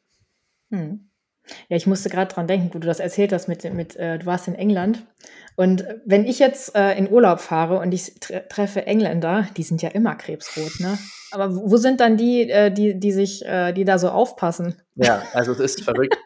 [0.71, 1.10] Hm.
[1.69, 4.25] Ja, ich musste gerade dran denken, wo du das erzählt hast mit, mit äh, du
[4.25, 5.03] warst in England.
[5.55, 9.81] Und wenn ich jetzt äh, in Urlaub fahre und ich tre treffe Engländer, die sind
[9.81, 10.97] ja immer krebsrot, ne?
[11.31, 14.75] Aber wo sind dann die, äh, die, die sich, äh, die da so aufpassen?
[14.95, 16.17] Ja, also es ist verrückt.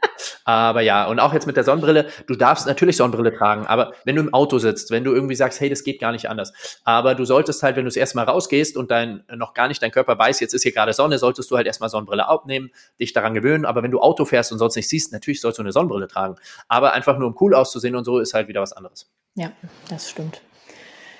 [0.43, 4.15] aber ja, und auch jetzt mit der Sonnenbrille, du darfst natürlich Sonnenbrille tragen, aber wenn
[4.15, 6.51] du im Auto sitzt, wenn du irgendwie sagst, hey, das geht gar nicht anders.
[6.84, 9.91] Aber du solltest halt, wenn du es erstmal rausgehst und dein noch gar nicht dein
[9.91, 13.36] Körper weiß, jetzt ist hier gerade Sonne, solltest du halt erstmal Sonnenbrille abnehmen, dich daran
[13.36, 13.65] gewöhnen.
[13.65, 16.36] Aber wenn du Auto fährst und sonst nicht siehst, natürlich sollst du eine Sonnenbrille tragen.
[16.67, 19.12] Aber einfach nur um cool auszusehen und so ist halt wieder was anderes.
[19.36, 19.51] Ja,
[19.89, 20.41] das stimmt.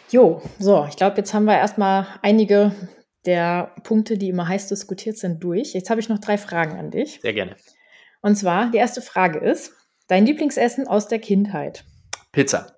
[0.10, 2.72] Jo, so, ich glaube, jetzt haben wir erstmal einige
[3.26, 5.74] der Punkte, die immer heiß diskutiert sind, durch.
[5.74, 7.20] Jetzt habe ich noch drei Fragen an dich.
[7.22, 7.56] Sehr gerne.
[8.22, 9.74] Und zwar, die erste Frage ist,
[10.08, 11.84] dein Lieblingsessen aus der Kindheit?
[12.32, 12.76] Pizza.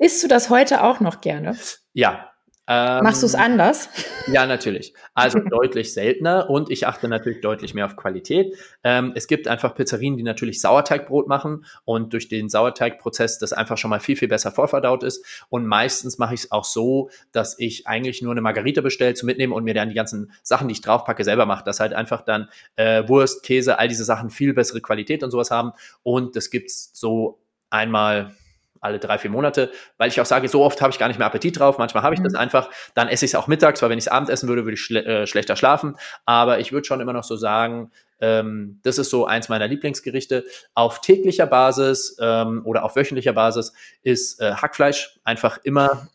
[0.00, 1.56] Isst du das heute auch noch gerne?
[1.92, 2.29] Ja,
[2.72, 3.88] ähm, Machst du es anders?
[4.26, 4.94] Ja, natürlich.
[5.14, 8.54] Also deutlich seltener und ich achte natürlich deutlich mehr auf Qualität.
[8.84, 13.76] Ähm, es gibt einfach Pizzerien, die natürlich Sauerteigbrot machen und durch den Sauerteigprozess das einfach
[13.76, 15.24] schon mal viel, viel besser vorverdaut ist.
[15.48, 19.26] Und meistens mache ich es auch so, dass ich eigentlich nur eine Margarita bestelle zum
[19.26, 21.64] Mitnehmen und mir dann die ganzen Sachen, die ich draufpacke, selber mache.
[21.64, 25.50] Dass halt einfach dann äh, Wurst, Käse, all diese Sachen viel bessere Qualität und sowas
[25.50, 25.72] haben.
[26.04, 28.32] Und das gibt's so einmal
[28.80, 31.26] alle drei, vier Monate, weil ich auch sage, so oft habe ich gar nicht mehr
[31.26, 31.78] Appetit drauf.
[31.78, 32.24] Manchmal habe ich mhm.
[32.24, 32.70] das einfach.
[32.94, 34.80] Dann esse ich es auch mittags, weil wenn ich es abends essen würde, würde ich
[34.80, 35.96] schle äh, schlechter schlafen.
[36.24, 37.90] Aber ich würde schon immer noch so sagen,
[38.20, 40.44] ähm, das ist so eins meiner Lieblingsgerichte.
[40.74, 46.08] Auf täglicher Basis ähm, oder auf wöchentlicher Basis ist äh, Hackfleisch einfach immer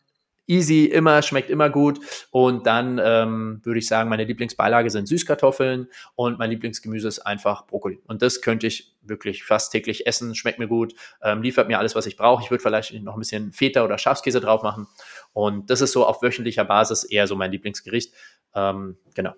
[0.47, 1.99] easy, immer, schmeckt immer gut.
[2.31, 7.65] Und dann ähm, würde ich sagen, meine Lieblingsbeilage sind Süßkartoffeln und mein Lieblingsgemüse ist einfach
[7.67, 7.99] Brokkoli.
[8.05, 11.95] Und das könnte ich wirklich fast täglich essen, schmeckt mir gut, ähm, liefert mir alles,
[11.95, 12.43] was ich brauche.
[12.43, 14.87] Ich würde vielleicht noch ein bisschen Feta oder Schafskäse drauf machen.
[15.33, 18.13] Und das ist so auf wöchentlicher Basis eher so mein Lieblingsgericht.
[18.53, 19.33] Ähm, genau.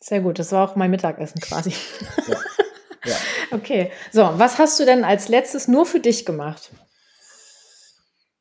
[0.00, 1.74] Sehr gut, das war auch mein Mittagessen quasi.
[2.26, 2.36] Ja.
[3.04, 3.16] Ja.
[3.50, 6.70] Okay, so, was hast du denn als letztes nur für dich gemacht?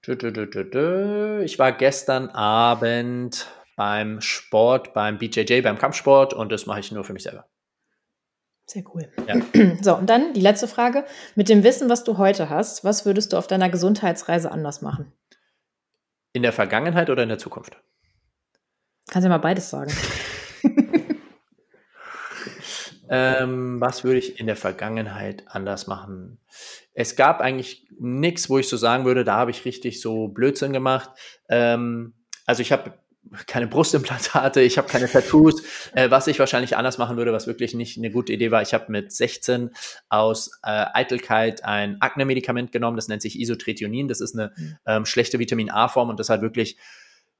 [0.05, 7.05] Ich war gestern Abend beim Sport, beim BJJ, beim Kampfsport und das mache ich nur
[7.05, 7.45] für mich selber.
[8.67, 9.09] Sehr cool.
[9.27, 9.35] Ja.
[9.81, 11.05] So, und dann die letzte Frage.
[11.35, 15.11] Mit dem Wissen, was du heute hast, was würdest du auf deiner Gesundheitsreise anders machen?
[16.33, 17.77] In der Vergangenheit oder in der Zukunft?
[19.09, 19.91] Kannst ja mal beides sagen.
[23.09, 26.39] ähm, was würde ich in der Vergangenheit anders machen?
[26.99, 30.73] es gab eigentlich nichts, wo ich so sagen würde, da habe ich richtig so Blödsinn
[30.73, 31.11] gemacht.
[31.47, 32.15] Ähm,
[32.47, 32.93] also ich habe
[33.45, 35.61] keine Brustimplantate, ich habe keine Tattoos.
[35.93, 38.73] Äh, was ich wahrscheinlich anders machen würde, was wirklich nicht eine gute Idee war, ich
[38.73, 39.71] habe mit 16
[40.09, 44.77] aus äh, Eitelkeit ein Akne-Medikament genommen, das nennt sich Isotretinoin, das ist eine mhm.
[44.85, 46.77] ähm, schlechte Vitamin A-Form und das hat wirklich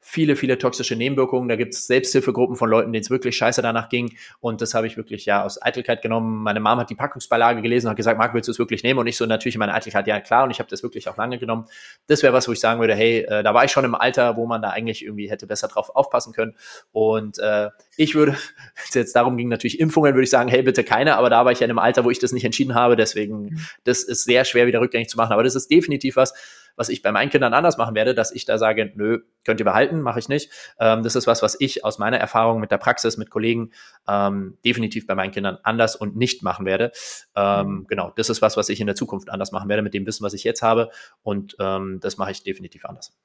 [0.09, 1.49] viele, viele toxische Nebenwirkungen.
[1.49, 4.15] Da gibt es Selbsthilfegruppen von Leuten, denen es wirklich scheiße danach ging.
[4.39, 6.43] Und das habe ich wirklich ja aus Eitelkeit genommen.
[6.43, 9.01] Meine Mom hat die Packungsbeilage gelesen und hat gesagt, Marc, willst du es wirklich nehmen?
[9.01, 10.45] Und ich so natürlich in meiner Eitelkeit, ja klar.
[10.45, 11.65] Und ich habe das wirklich auch lange genommen.
[12.07, 14.37] Das wäre was, wo ich sagen würde, hey, äh, da war ich schon im Alter,
[14.37, 16.55] wo man da eigentlich irgendwie hätte besser drauf aufpassen können.
[16.93, 18.31] Und äh, ich würde,
[18.75, 21.17] wenn es jetzt darum ging, natürlich Impfungen, würde ich sagen, hey, bitte keine.
[21.17, 22.95] Aber da war ich ja in einem Alter, wo ich das nicht entschieden habe.
[22.95, 23.59] Deswegen, mhm.
[23.83, 25.33] das ist sehr schwer wieder rückgängig zu machen.
[25.33, 26.33] Aber das ist definitiv was,
[26.77, 29.65] was ich bei meinen Kindern anders machen werde, dass ich da sage, nö, könnt ihr
[29.65, 30.51] behalten, mache ich nicht.
[30.79, 33.71] Ähm, das ist was, was ich aus meiner Erfahrung mit der Praxis, mit Kollegen
[34.07, 36.91] ähm, definitiv bei meinen Kindern anders und nicht machen werde.
[37.35, 37.87] Ähm, mhm.
[37.87, 40.23] genau, das ist was, was ich in der Zukunft anders machen werde mit dem Wissen,
[40.23, 40.91] was ich jetzt habe.
[41.23, 43.17] Und ähm, das mache ich definitiv anders.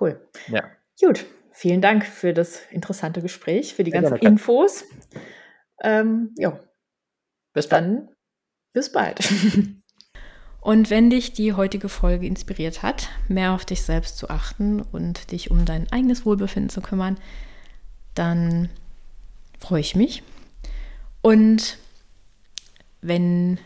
[0.00, 0.20] Cool.
[0.48, 0.64] Ja.
[1.00, 4.84] Gut, vielen Dank für das interessante Gespräch, für die Sehr ganzen Infos.
[5.82, 6.58] Ähm, ja.
[7.52, 8.10] Bis dann.
[8.72, 9.18] Bis bald.
[10.66, 15.30] Und wenn dich die heutige Folge inspiriert hat, mehr auf dich selbst zu achten und
[15.30, 17.18] dich um dein eigenes Wohlbefinden zu kümmern,
[18.16, 18.68] dann
[19.60, 20.24] freue ich mich.
[21.22, 21.78] Und
[23.00, 23.60] wenn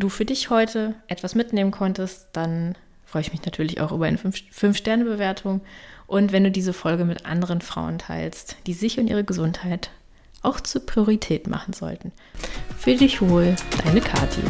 [0.00, 4.18] du für dich heute etwas mitnehmen konntest, dann freue ich mich natürlich auch über eine
[4.18, 5.60] 5-Sterne-Bewertung.
[6.08, 9.90] Und wenn du diese Folge mit anderen Frauen teilst, die sich und ihre Gesundheit
[10.42, 12.10] auch zur Priorität machen sollten.
[12.76, 14.42] Für dich wohl, deine Kathi.